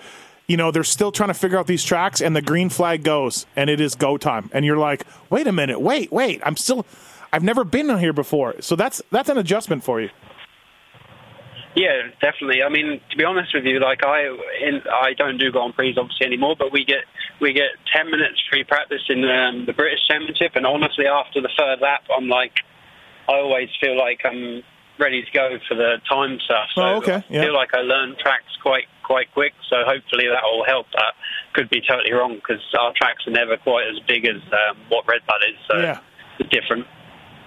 [0.47, 2.21] you know they're still trying to figure out these tracks.
[2.21, 4.49] And the green flag goes, and it is go time.
[4.53, 6.85] And you're like, wait a minute, wait, wait, I'm still,
[7.33, 10.09] I've never been here before, so that's that's an adjustment for you.
[11.75, 12.63] Yeah, definitely.
[12.63, 14.21] I mean, to be honest with you, like I,
[14.63, 17.03] in, I don't do Grand Prix obviously anymore, but we get
[17.41, 21.49] we get ten minutes free practice in um, the British Championship, and honestly, after the
[21.57, 22.53] third lap, I'm like,
[23.27, 24.63] I always feel like I'm
[24.97, 26.67] ready to go for the time stuff.
[26.75, 29.53] So Oh, okay, I feel like I learn tracks quite quite quick.
[29.69, 30.87] So hopefully that will help.
[30.93, 31.13] That
[31.53, 35.05] could be totally wrong because our tracks are never quite as big as um, what
[35.07, 35.57] Redbud is.
[35.69, 35.99] So Yeah.
[36.39, 36.87] it's different.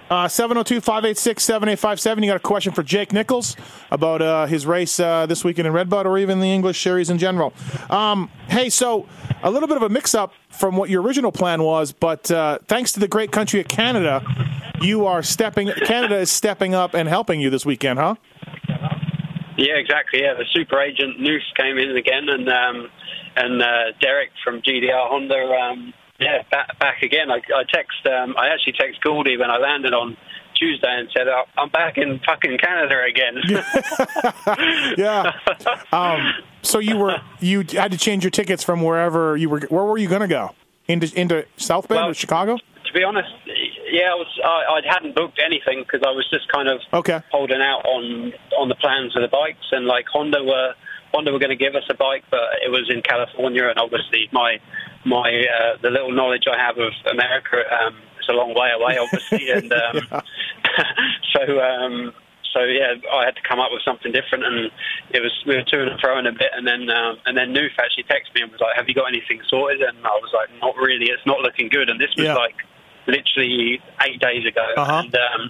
[0.09, 2.23] Uh, 702-586-7857.
[2.23, 3.55] You got a question for Jake Nichols
[3.91, 7.19] about uh, his race uh, this weekend in Redbud or even the English series in
[7.19, 7.53] general.
[7.91, 9.07] Um, hey, so
[9.43, 12.91] a little bit of a mix-up from what your original plan was, but uh, thanks
[12.93, 14.23] to the great country of Canada,
[14.81, 15.69] you are stepping.
[15.85, 18.15] Canada is stepping up and helping you this weekend, huh?
[19.57, 20.21] Yeah, exactly.
[20.21, 22.89] Yeah, the super agent Noof came in again, and um,
[23.35, 25.35] and uh, Derek from GDR Honda.
[25.35, 27.31] Um, yeah, back, back again.
[27.31, 28.05] I, I text.
[28.05, 30.17] Um, I actually text Goldie when I landed on
[30.55, 33.41] Tuesday and said, "Oh, "I'm back in fucking Canada again."
[34.97, 35.31] yeah.
[35.91, 39.61] Um, so you were you had to change your tickets from wherever you were.
[39.69, 40.51] Where were you going to go?
[40.87, 42.57] Into into South Bend or Chicago?
[42.57, 43.29] to be honest,
[43.91, 44.27] yeah, I was.
[44.43, 47.21] I, I hadn't booked anything because I was just kind of Okay.
[47.31, 50.73] holding out on on the plans of the bikes, and like Honda were
[51.13, 54.27] Honda were going to give us a bike, but it was in California, and obviously
[54.31, 54.59] my
[55.05, 58.97] my uh, the little knowledge I have of America, um, it's a long way away,
[58.97, 60.21] obviously, and um,
[61.33, 61.59] so.
[61.59, 62.13] Um,
[62.51, 64.71] so yeah, I had to come up with something different, and
[65.13, 67.53] it was we were to and fro in a bit, and then um, and then
[67.53, 70.33] Noof actually texted me and was like, "Have you got anything sorted?" And I was
[70.33, 71.13] like, "Not really.
[71.13, 72.33] It's not looking good." And this was Yeah.
[72.33, 72.55] like
[73.05, 75.03] literally eight days ago, Uh-huh.
[75.05, 75.49] and um,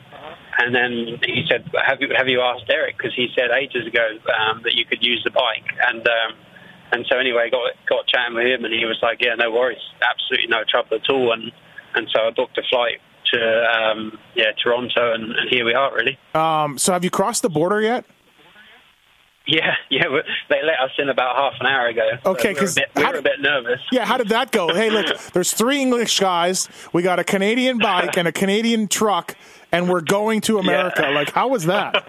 [0.60, 0.92] and then
[1.26, 4.76] he said, "Have you have you asked Derek?" Because he said ages ago um, that
[4.76, 6.36] you could use the bike, and um,
[6.92, 9.78] and so anyway, got got chatting with him, and he was like, "Yeah, no worries,
[10.02, 11.52] absolutely no trouble at all." And
[11.96, 13.00] and so I booked a flight
[13.34, 16.18] to um, yeah Toronto, and, and here we are, really.
[16.34, 18.06] Um, so have you crossed the border yet?
[19.48, 20.04] Yeah, yeah,
[20.50, 22.08] they let us in about half an hour ago.
[22.24, 23.80] so Okay, we were a bit- we a bit nervous.
[23.92, 24.74] Yeah, how did that go?
[24.74, 26.70] Hey, look, there's three English guys.
[26.94, 29.36] We got a Canadian bike and a Canadian truck,
[29.72, 31.10] and we're going to America.
[31.14, 32.06] Like, how was that?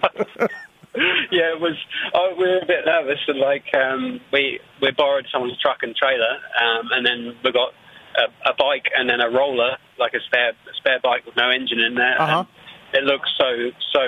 [1.30, 1.76] yeah, it was.
[2.14, 5.94] Oh, we were a bit nervous, and like um, we we borrowed someone's truck and
[5.94, 7.72] trailer, um, and then we got
[8.18, 11.50] a, a bike and then a roller, like a spare a spare bike with no
[11.50, 12.20] engine in there.
[12.20, 12.44] Uh-huh.
[12.92, 14.00] And it looked so so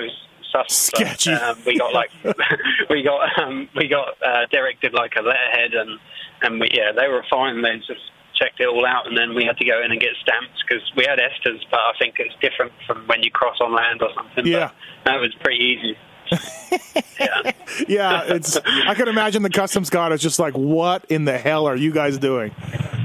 [0.51, 0.89] sus.
[0.91, 1.31] but, Sketchy.
[1.31, 2.11] Um, we got like
[2.89, 5.99] we got um, we got uh, Derek did like a letterhead, and
[6.41, 7.61] and we, yeah, they were fine.
[7.61, 10.11] They just checked it all out, and then we had to go in and get
[10.21, 13.73] stamps because we had ESTAs, but I think it's different from when you cross on
[13.73, 14.45] land or something.
[14.45, 14.71] Yeah.
[15.03, 15.97] but that was pretty easy.
[17.87, 18.57] yeah, it's.
[18.57, 21.91] I can imagine the customs guard is just like, "What in the hell are you
[21.91, 22.53] guys doing?"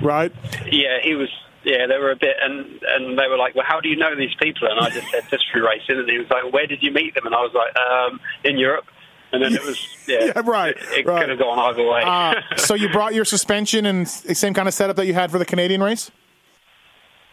[0.03, 0.33] Right?
[0.71, 1.29] Yeah, he was.
[1.65, 4.15] Yeah, they were a bit, and and they were like, "Well, how do you know
[4.17, 6.83] these people?" And I just said, "Just through racing." And he was like, "Where did
[6.83, 8.85] you meet them?" And I was like, um, "In Europe."
[9.31, 11.21] And then it was, yeah, Yeah, right, It, it right.
[11.21, 12.01] could have gone either way.
[12.03, 15.39] Uh, so you brought your suspension and same kind of setup that you had for
[15.39, 16.11] the Canadian race.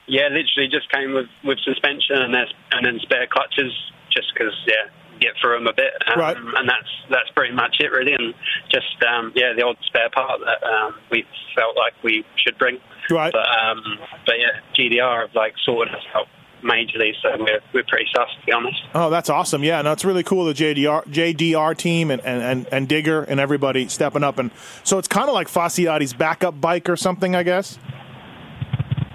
[0.08, 2.36] yeah, literally just came with with suspension and
[2.72, 3.72] and then spare clutches,
[4.12, 4.90] just because yeah,
[5.20, 5.92] get through them a bit.
[6.08, 6.38] Um, Right.
[6.38, 8.14] And that's that's pretty much it really.
[8.14, 8.34] And
[8.70, 12.80] just um, yeah, the odd spare part that um, we felt like we should bring.
[13.10, 13.32] Right.
[13.34, 13.82] But um,
[14.26, 16.28] but yeah, GDR have like sorted us out
[16.64, 18.82] majorly, so we're we're pretty sus to be honest.
[18.96, 19.64] Oh, that's awesome!
[19.64, 20.46] Yeah, no, it's really cool.
[20.46, 24.50] The GDR GDR team and, and, and, and Digger and everybody stepping up, and
[24.84, 27.78] so it's kind of like Facciotti's backup bike or something, I guess.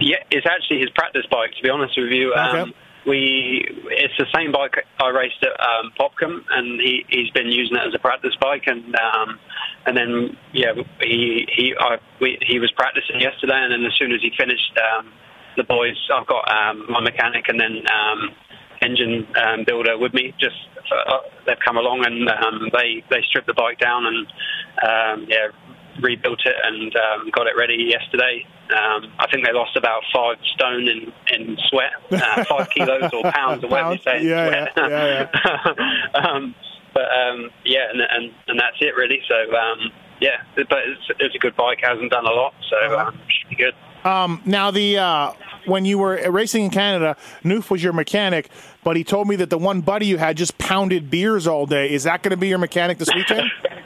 [0.01, 1.51] Yeah, it's actually his practice bike.
[1.57, 2.73] To be honest with you, um, Okay.
[3.07, 7.77] We it's the same bike I raced at um, Popcom, and he he's been using
[7.77, 9.39] it as a practice bike, and um,
[9.87, 14.13] and then yeah, he he I, we, he was practicing yesterday, and then as soon
[14.13, 15.13] as he finished, um,
[15.57, 18.31] the boys I've got um, my mechanic and then um,
[18.83, 20.35] engine um, builder with me.
[20.39, 20.57] Just
[20.93, 22.29] uh, they've come along and
[22.73, 25.49] they they stripped the bike down and yeah
[26.03, 26.93] rebuilt it and
[27.33, 28.47] got it ready yesterday.
[28.73, 33.31] Um, I think they lost about five stone in in sweat, uh, five kilos or
[33.33, 34.25] pounds or whatever you say.
[34.25, 34.91] Yeah, sweat.
[34.91, 36.55] yeah, um,
[36.95, 39.21] but um, yeah, and, and and that's it really.
[39.29, 41.81] So um, yeah, but it's, it's a good bike.
[41.83, 43.75] Hasn't done a lot, so um, should be good.
[44.05, 45.33] Um, now the uh,
[45.67, 48.51] when you were racing in Canada, Noof was your mechanic,
[48.85, 51.91] but he told me that the one buddy you had just pounded beers all day.
[51.91, 53.51] Is that going to be your mechanic this weekend?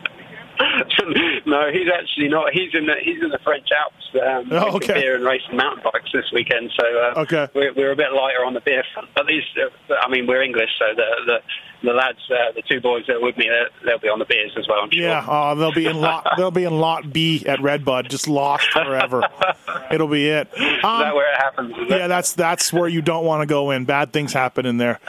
[1.47, 2.53] no, he's actually not.
[2.53, 4.95] He's in the he's in the French Alps, um, Oh, okay.
[4.95, 6.71] beer and racing mountain bikes this weekend.
[6.79, 7.49] So uh, Okay.
[7.55, 9.09] we're, we're a bit lighter on the beer front.
[9.15, 12.81] But these, uh, I mean, we're English, so the the, the lads, uh, the two
[12.81, 13.49] boys that are with me,
[13.85, 14.79] they'll, be on the beers as well.
[14.83, 15.03] I'm sure.
[15.03, 16.27] Yeah, oh, they'll be in lot.
[16.37, 19.23] they'll be in lot B at Redbud, just lost forever.
[19.91, 20.49] It'll be it.
[20.57, 21.75] Um, Is that where it happens?
[21.89, 23.85] Yeah, that's that's where you don't want to go in.
[23.85, 24.99] Bad things happen in there.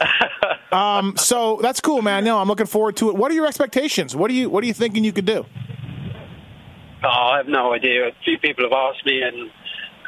[0.72, 2.24] Um, so that's cool, man.
[2.24, 3.16] No, I'm looking forward to it.
[3.16, 4.16] What are your expectations?
[4.16, 5.46] What are you What are you thinking you could do?
[7.04, 8.08] Oh, I have no idea.
[8.08, 9.52] A few people have asked me, and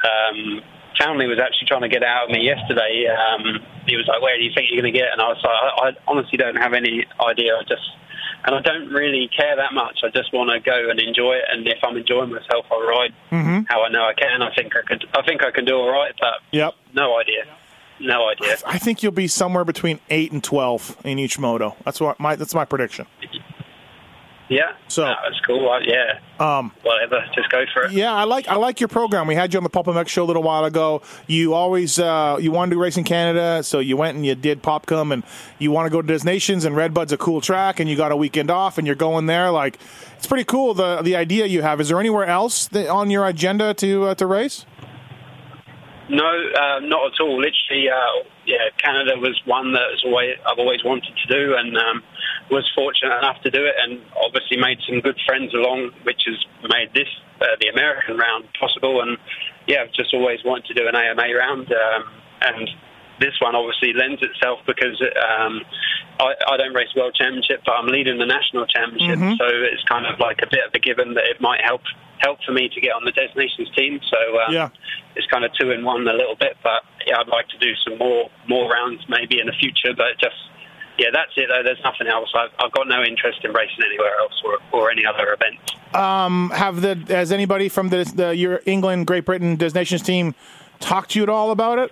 [0.03, 0.61] um,
[0.99, 3.05] Townley was actually trying to get out of me yesterday.
[3.07, 5.37] Um, he was like, "Where do you think you're going to get?" And I was
[5.43, 7.55] like, I, "I honestly don't have any idea.
[7.55, 7.83] I just."
[8.45, 9.99] And I don't really care that much.
[10.03, 11.43] I just want to go and enjoy it.
[11.51, 13.63] And if I'm enjoying myself, I'll ride Mm-hmm.
[13.67, 14.41] how I know I can.
[14.41, 15.05] I think I could.
[15.13, 16.73] I think I can do all right, but Yep.
[16.93, 17.43] no idea.
[17.99, 18.57] No idea.
[18.65, 21.75] I think you'll be somewhere between eight and twelve in each moto.
[21.83, 23.07] That's what my that's my prediction.
[24.49, 24.73] Yeah.
[24.87, 25.69] So No, that's cool.
[25.69, 26.19] I, yeah.
[26.39, 27.25] Um, Whatever.
[27.35, 27.91] Just go for it.
[27.91, 29.27] Yeah, I like I like your program.
[29.27, 31.01] We had you on the Pulp MX show a little while ago.
[31.27, 34.63] You always uh, you wanted to race in Canada, so you went and you did
[34.63, 35.23] Popcom, and
[35.59, 38.11] you want to go to Des Nations, and Redbud's a cool track, and you got
[38.11, 39.51] a weekend off, and you're going there.
[39.51, 39.79] Like,
[40.15, 40.73] it's pretty cool.
[40.73, 41.81] The the idea you have.
[41.81, 44.65] Is there anywhere else that, on your agenda to uh, to race?
[46.09, 47.35] No, uh, not at all.
[47.35, 52.03] Literally, uh, yeah, Canada was one that always, I've always wanted to do, and um,
[52.49, 56.39] was fortunate enough to do it, and obviously made some good friends along, which has
[56.69, 57.09] made this
[57.41, 59.01] uh, the American round possible.
[59.01, 59.17] And
[59.67, 62.03] yeah, I've just always wanted to do an AMA round, um,
[62.41, 62.69] and
[63.19, 65.61] this one obviously lends itself because um,
[66.19, 69.37] I, I don't race World Championship, but I'm leading the national championship, Mhm.
[69.37, 71.81] so it's kind of like a bit of a given that it might help
[72.19, 73.99] help for me to get on the Des Nations team.
[74.09, 74.69] So um, Yeah.
[75.15, 77.73] it's kind of two in one a little bit, but yeah, I'd like to do
[77.87, 79.93] some more more rounds maybe in the future.
[79.95, 80.35] But just
[80.97, 81.63] yeah, that's it though.
[81.63, 82.29] There's nothing else.
[82.35, 85.59] I've, I've got no interest in racing anywhere else or, or any other event.
[85.95, 90.35] Um, have the has anybody from the, the your England, Great Britain, Des Nations team
[90.79, 91.91] talked to you at all about it?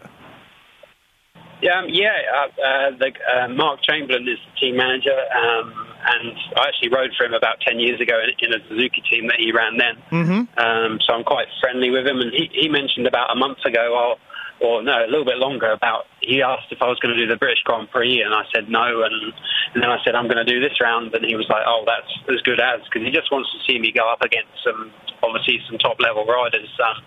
[1.61, 2.11] Yeah, um, yeah.
[2.33, 7.11] Uh, uh, the, uh, Mark Chamberlain is the team manager, um, and I actually rode
[7.17, 9.95] for him about ten years ago in, in a Suzuki team that he ran then.
[10.11, 10.41] Mm-hmm.
[10.59, 13.91] Um, so I'm quite friendly with him, and he, he mentioned about a month ago,
[13.93, 14.17] or,
[14.65, 17.27] or no, a little bit longer, about he asked if I was going to do
[17.27, 19.33] the British Grand Prix, and I said no, and,
[19.73, 21.83] and then I said I'm going to do this round, and he was like, oh,
[21.85, 24.91] that's as good as, because he just wants to see me go up against some,
[25.23, 26.69] obviously some top level riders.
[26.79, 27.03] Um,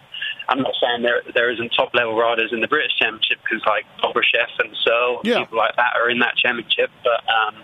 [0.49, 3.85] I'm not saying there there isn't top level riders in the British Championship because like
[4.01, 5.41] Chef and Searle, Yeah.
[5.41, 7.55] people like that are in that championship, but um,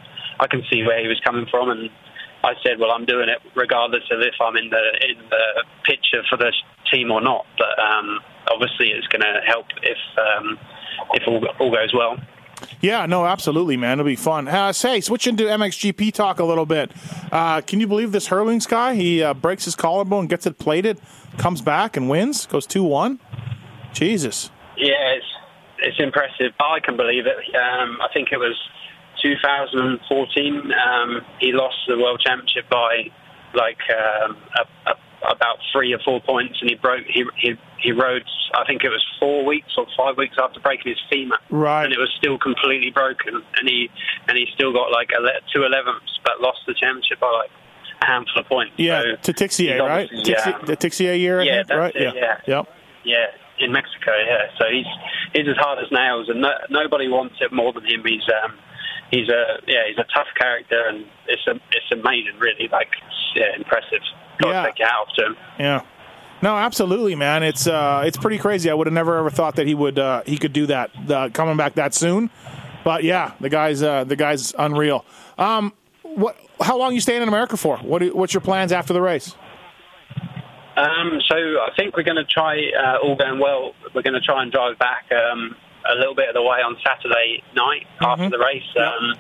[0.44, 1.88] I can see where he was coming from, and
[2.44, 6.22] I said, well, I'm doing it regardless of if I'm in the in the picture
[6.28, 6.52] for the
[6.92, 7.46] team or not.
[7.56, 8.20] But um,
[8.52, 10.58] obviously, it's going to help if um,
[11.14, 12.18] if all, all goes well.
[12.80, 13.98] Yeah, no, absolutely, man.
[13.98, 14.46] It'll be fun.
[14.46, 16.92] Uh, say, switching to MXGP talk a little bit.
[17.32, 18.94] Uh, can you believe this Herlings guy?
[18.94, 21.00] He uh, breaks his collarbone, gets it plated,
[21.38, 23.18] comes back and wins, goes 2 1.
[23.92, 24.50] Jesus.
[24.76, 25.26] Yeah, it's
[25.78, 26.52] it's impressive.
[26.60, 27.36] I can believe it.
[27.54, 28.56] Um, I think it was
[29.24, 30.72] 2014.
[30.72, 33.10] Um, he lost the world championship by
[33.54, 34.94] like um, a, a,
[35.32, 37.04] about three or four points, and he broke.
[37.08, 38.24] He he he rode.
[38.54, 41.84] I think it was four weeks or five weeks after breaking his femur, Right.
[41.84, 43.34] and it was still completely broken.
[43.56, 43.88] And he
[44.28, 47.50] and he still got like ele- two elevenths, but lost the championship by like
[48.02, 48.74] a handful of points.
[48.76, 50.08] Yeah, so to Tixier, right?
[50.10, 51.94] Tixi- um, the Tixier year, yeah, think, right?
[51.96, 52.38] it, yeah.
[52.46, 52.68] Yep.
[53.04, 53.26] yeah,
[53.58, 54.46] in Mexico, yeah.
[54.58, 54.86] So he's
[55.32, 58.02] he's as hard as nails, and no, nobody wants it more than him.
[58.04, 58.54] He's um,
[59.10, 62.68] he's a yeah, he's a tough character, and it's a, it's amazing, really.
[62.70, 62.88] Like,
[63.34, 64.00] yeah, impressive.
[64.38, 64.62] Got Yeah.
[64.62, 65.36] to take hat off to him.
[65.58, 65.80] Yeah.
[66.42, 67.42] No, absolutely, man.
[67.42, 68.70] It's uh, it's pretty crazy.
[68.70, 71.28] I would have never ever thought that he would uh, he could do that uh,
[71.30, 72.28] coming back that soon.
[72.84, 75.04] But yeah, the guy's uh, the guy's unreal.
[75.38, 76.36] Um, what?
[76.60, 77.78] How long you staying in America for?
[77.78, 78.00] What?
[78.00, 79.34] do- What's your plans after the race?
[80.76, 84.20] Um, so I think we're going to try, uh, all going well, we're going to
[84.20, 85.54] try and drive back um,
[85.90, 88.62] a little bit of the way on Saturday night after the race.
[88.78, 89.14] Um,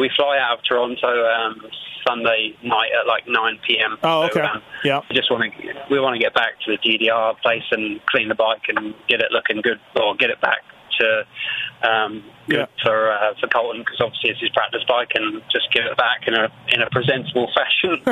[0.00, 1.60] we fly out of Toronto um,
[2.06, 3.96] Sunday night at like 9 p.m.
[4.02, 4.48] Oh, So, okay.
[4.48, 5.00] um, yeah.
[5.08, 8.28] we just want to we want to get back to the GDR place and clean
[8.28, 10.58] the bike and get it looking good, or get it back
[11.00, 11.26] to
[11.88, 15.84] um, good for uh, for Colton because obviously it's his practice bike and just give
[15.84, 18.02] it back in a in a presentable fashion.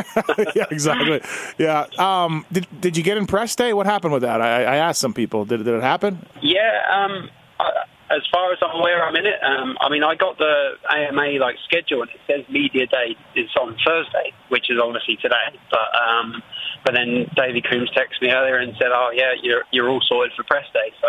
[0.54, 1.20] yeah, exactly.
[1.58, 1.86] Yeah.
[1.98, 3.72] Um, did Did you get in press day?
[3.72, 4.40] What happened with that?
[4.40, 5.44] I, I asked some people.
[5.44, 6.26] Did, did it happen?
[6.42, 7.30] Yeah, um,
[7.60, 7.70] I,
[8.14, 9.42] as far as I'm aware, I'm in it.
[9.42, 13.50] Um, I mean, I got the AMA like schedule, and it says media day is
[13.60, 15.58] on Thursday, which is obviously today.
[15.70, 16.42] But um,
[16.84, 20.32] but then Davey Coombs texted me earlier and said, "Oh yeah, you're you're all sorted
[20.36, 21.08] for press day." So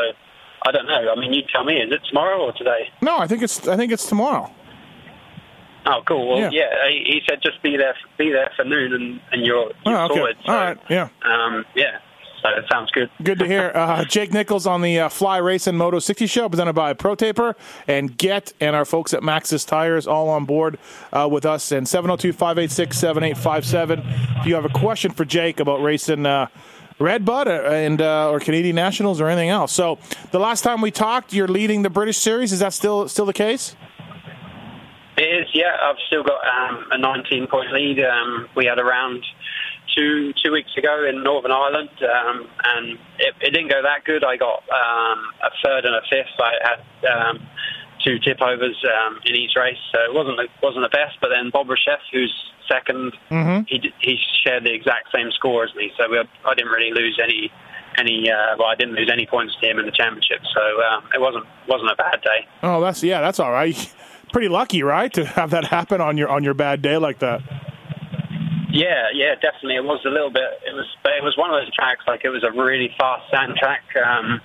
[0.65, 1.11] I don't know.
[1.11, 1.75] I mean, you tell me.
[1.75, 2.89] Is it tomorrow or today?
[3.01, 4.49] No, I think it's I think it's tomorrow.
[5.85, 6.29] Oh, cool.
[6.29, 6.49] Well, Yeah.
[6.53, 9.97] yeah, he, he said just be there, be there for noon, and and you're, you're
[9.97, 10.15] Oh, okay.
[10.15, 10.37] sorted.
[10.45, 10.77] So, All right.
[10.89, 11.09] Yeah.
[11.23, 11.99] Um, yeah.
[12.43, 13.09] So it sounds good.
[13.23, 13.71] Good to hear.
[13.73, 17.55] Uh, Jake Nichols on the uh, Fly Racing Moto 60 show, presented by Pro Taper
[17.87, 20.77] and Get, and our folks at Maxxis Tires, all on board
[21.13, 21.71] uh, with us.
[21.71, 24.03] And 702 586 7857.
[24.39, 26.47] If you have a question for Jake about racing uh,
[26.99, 29.71] Red Bud uh, and uh, or Canadian Nationals or anything else.
[29.71, 29.97] So
[30.31, 32.51] the last time we talked, you're leading the British Series.
[32.51, 33.75] Is that still still the case?
[35.15, 35.77] It is, yeah.
[35.81, 38.03] I've still got um, a 19 point lead.
[38.03, 39.23] Um, we had a round
[39.95, 44.23] two two weeks ago in Northern Ireland, um, and it, it didn't go that good.
[44.23, 46.35] I got um, a third and a fifth.
[46.39, 46.79] I had
[47.11, 47.39] um,
[48.03, 51.17] two tip overs um, in each race, so it wasn't the, wasn't the best.
[51.21, 52.33] But then Bobryshev, who's
[52.67, 53.67] second, Mhm.
[53.67, 57.19] he he shared the exact same score as me, so we, I didn't really lose
[57.23, 57.51] any.
[57.95, 61.03] Any uh, well, I didn't lose any points to him in the championship, so um,
[61.13, 62.47] it wasn't wasn't a bad day.
[62.63, 63.75] Oh, that's yeah, that's all right.
[64.33, 67.41] Pretty lucky, right, to have that happen on your on your bad day like that.
[68.73, 69.75] Yeah, yeah, definitely.
[69.77, 70.49] It was a little bit.
[70.65, 72.01] It was, but it was one of those tracks.
[72.07, 74.41] Like it was a really fast sand track, um,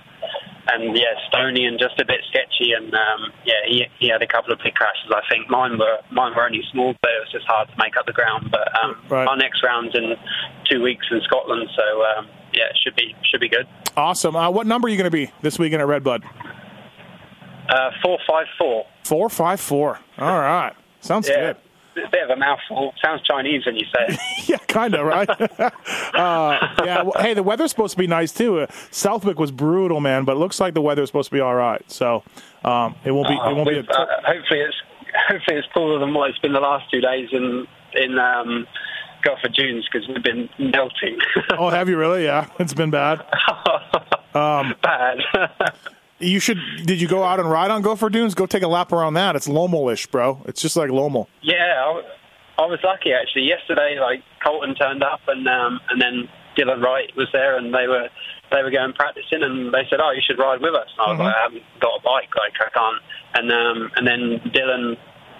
[0.69, 2.77] and yeah, stony and just a bit sketchy.
[2.77, 5.09] And um, yeah, he he had a couple of big crashes.
[5.09, 7.97] I think mine were mine were only small, but it was just hard to make
[7.97, 8.53] up the ground.
[8.53, 9.25] But um, Right.
[9.27, 10.13] our next round's in
[10.69, 13.65] two weeks in Scotland, so um, yeah, it should be should be good.
[13.97, 14.35] Awesome.
[14.35, 16.21] Uh, what number are you going to be this weekend at Red Bud?
[17.67, 18.85] Uh, four five four.
[19.05, 19.97] Four five four.
[20.19, 21.53] All right, sounds yeah.
[21.53, 21.57] good.
[21.97, 22.93] A bit of a mouthful.
[23.03, 24.19] Sounds Chinese when you say it.
[24.49, 25.29] Yeah, kind of right.
[25.59, 25.71] uh,
[26.83, 27.03] yeah.
[27.03, 28.61] Well, hey, the weather's supposed to be nice too.
[28.61, 31.53] Uh, Southwick was brutal, man, but it looks like the weather's supposed to be all
[31.53, 31.83] right.
[31.91, 32.23] So
[32.63, 33.35] um, it won't be.
[33.35, 33.75] It won't be.
[33.75, 34.77] A uh, hopefully it's
[35.27, 38.65] hopefully it's cooler than what it's been the last two days in in um,
[39.21, 41.19] Gopher Dunes because we've been melting.
[41.51, 42.23] oh, have you really?
[42.23, 43.23] Yeah, it's been bad.
[44.33, 45.19] Um, bad.
[46.19, 46.57] You should.
[46.85, 48.35] Did you go out and ride on Gopher Dunes?
[48.35, 49.35] Go take a lap around that.
[49.35, 50.41] It's Lommel-ish, bro.
[50.45, 51.27] It's just like Lomo.
[51.41, 52.01] yeah,
[52.57, 53.43] I was lucky actually.
[53.43, 57.87] Yesterday, like Colton turned up and um, and then Dylan Wright was there and they
[57.87, 58.09] were
[58.51, 60.87] they were going practicing and they said, oh, you should ride with us.
[60.97, 61.23] And I was Mhm.
[61.23, 63.01] like, I haven't got a bike, like I can't.
[63.35, 64.97] And um, and then Dylan,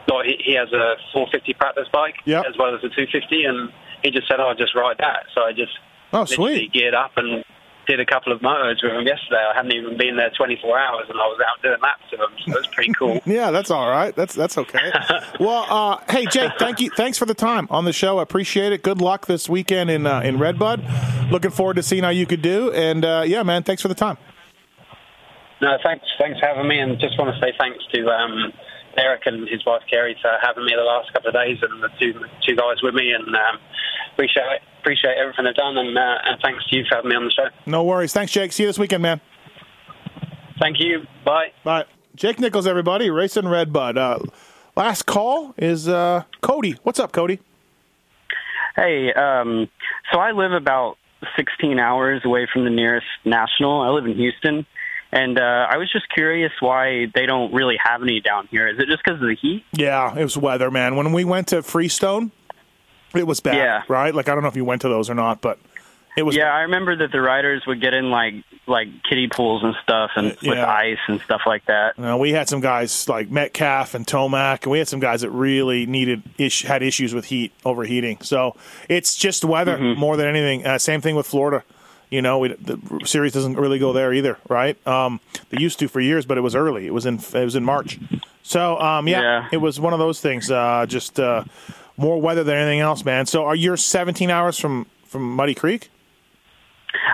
[0.08, 2.46] got, he, he has a 450 practice bike Yep.
[2.48, 3.70] as well as a 250, and
[4.04, 5.26] he just said, oh, just ride that.
[5.36, 5.74] So I just
[6.14, 6.72] Oh, sweet.
[6.72, 7.44] geared up and
[7.90, 9.44] did a couple of motos with him yesterday.
[9.52, 12.30] I hadn't even been there 24 hours, and I was out doing laps with him,
[12.46, 13.20] so it was pretty cool.
[13.30, 14.16] Yeah, that's all right.
[14.16, 14.92] That's that's okay.
[15.40, 16.90] well, uh, hey Jake, thank you.
[16.92, 18.20] Thanks for the time on the show.
[18.20, 18.84] I appreciate it.
[18.84, 20.84] Good luck this weekend in uh, in Redbud.
[21.32, 22.72] Looking forward to seeing how you could do.
[22.72, 24.18] And uh, yeah, man, thanks for the time.
[25.62, 28.54] No, thanks, thanks for having me, and just want to say thanks to um,
[28.98, 31.90] Eric and his wife Kerry for having me the last couple of days, and the
[32.00, 32.14] two
[32.46, 33.60] two guys with me, and um,
[34.14, 37.26] appreciate appreciate everything they've done, and uh, and thanks to you for having me on
[37.26, 37.48] the show.
[37.68, 38.12] No worries.
[38.12, 38.52] Thanks, Jake.
[38.52, 39.22] See you this weekend, man.
[40.60, 41.06] Thank you.
[41.24, 41.52] Bye.
[41.64, 41.86] Bye.
[42.16, 43.98] Jake Nichols, everybody, racing Redbud.
[43.98, 44.20] Uh,
[44.76, 46.76] last call is uh, Cody.
[46.84, 47.40] What's up, Cody?
[48.76, 49.70] Hey, um,
[50.12, 50.98] so I live about
[51.36, 53.82] 16 hours away from the nearest national.
[53.82, 54.66] I live in Houston,
[55.12, 58.68] and uh, I was just curious why they don't really have any down here.
[58.68, 59.64] Is it just because of the heat?
[59.72, 60.96] Yeah, it was weather, man.
[60.96, 62.32] When we went to Freestone,
[63.16, 63.82] it was bad, Yeah.
[63.88, 64.14] right?
[64.14, 65.58] Like I don't know if you went to those or not, but
[66.18, 66.36] it was.
[66.36, 68.34] yeah, I remember that the riders would get in like
[68.68, 71.98] like kiddie pools and stuff, and with ice and stuff like that.
[71.98, 75.32] Uh, we had some guys like Metcalf and Tomac, and we had some guys that
[75.32, 78.20] really needed ish, had issues with heat overheating.
[78.22, 78.56] So
[78.88, 80.00] it's just weather Mm-hmm.
[80.00, 80.66] more than anything.
[80.68, 81.64] Uh, same thing with Florida.
[82.12, 84.76] You know, we, the series doesn't really go there either, right?
[84.88, 85.20] Um,
[85.52, 86.88] they used to for years, but it was early.
[86.88, 88.00] It was in it was in March.
[88.44, 89.48] So um, yeah, Yeah.
[89.52, 90.50] it was one of those things.
[90.52, 91.44] Uh, just uh,
[92.00, 93.26] more weather than anything else, man.
[93.26, 95.90] So are you 17 hours from from Muddy Creek?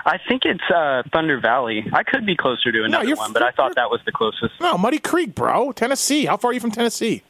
[0.06, 1.84] I think it's uh, Thunder Valley.
[1.92, 4.54] I could be closer to another you're- one, but I thought that was the closest.
[4.60, 6.24] No, Muddy Creek, bro, Tennessee.
[6.26, 7.22] How far are you from Tennessee?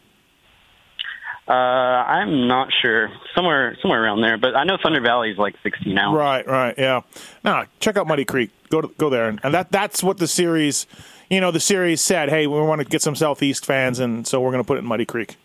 [1.48, 3.08] Uh, I'm not sure.
[3.34, 6.16] Somewhere somewhere around there, but I know Thunder Valley is like 16 hours.
[6.16, 7.02] Right, right, yeah.
[7.44, 8.50] No, check out Muddy Creek.
[8.68, 10.86] Go to, go there, and that that's what the series.
[11.30, 14.40] you know, the series said, hey, we want to get some Southeast fans, and so
[14.40, 15.36] we're going to put it in Muddy Creek.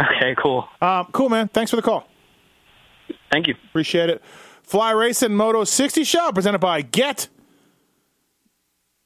[0.00, 0.66] Okay, cool.
[0.80, 1.48] Um, cool, man.
[1.48, 2.06] Thanks for the call.
[3.30, 3.54] Thank you.
[3.68, 4.22] Appreciate it.
[4.62, 7.28] Fly Racing Moto 60 Show presented by Get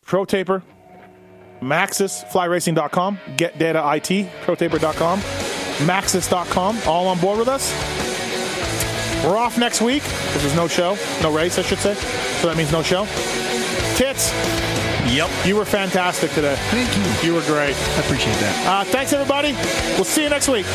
[0.05, 0.63] Pro Taper,
[1.61, 7.73] Maxxis, flyracing.com, Get Data IT, ProTaper.com, Maxxis.com, all on board with us.
[9.25, 11.95] We're off next week because there's no show, no race, I should say.
[11.95, 13.07] So that means no show.
[13.97, 14.94] Tits.
[15.07, 15.31] Yep.
[15.47, 16.57] You were fantastic today.
[16.71, 17.29] Thank you.
[17.29, 17.77] You were great.
[17.77, 18.67] I appreciate that.
[18.67, 19.53] Uh, thanks, everybody.
[19.95, 20.67] We'll see you next week.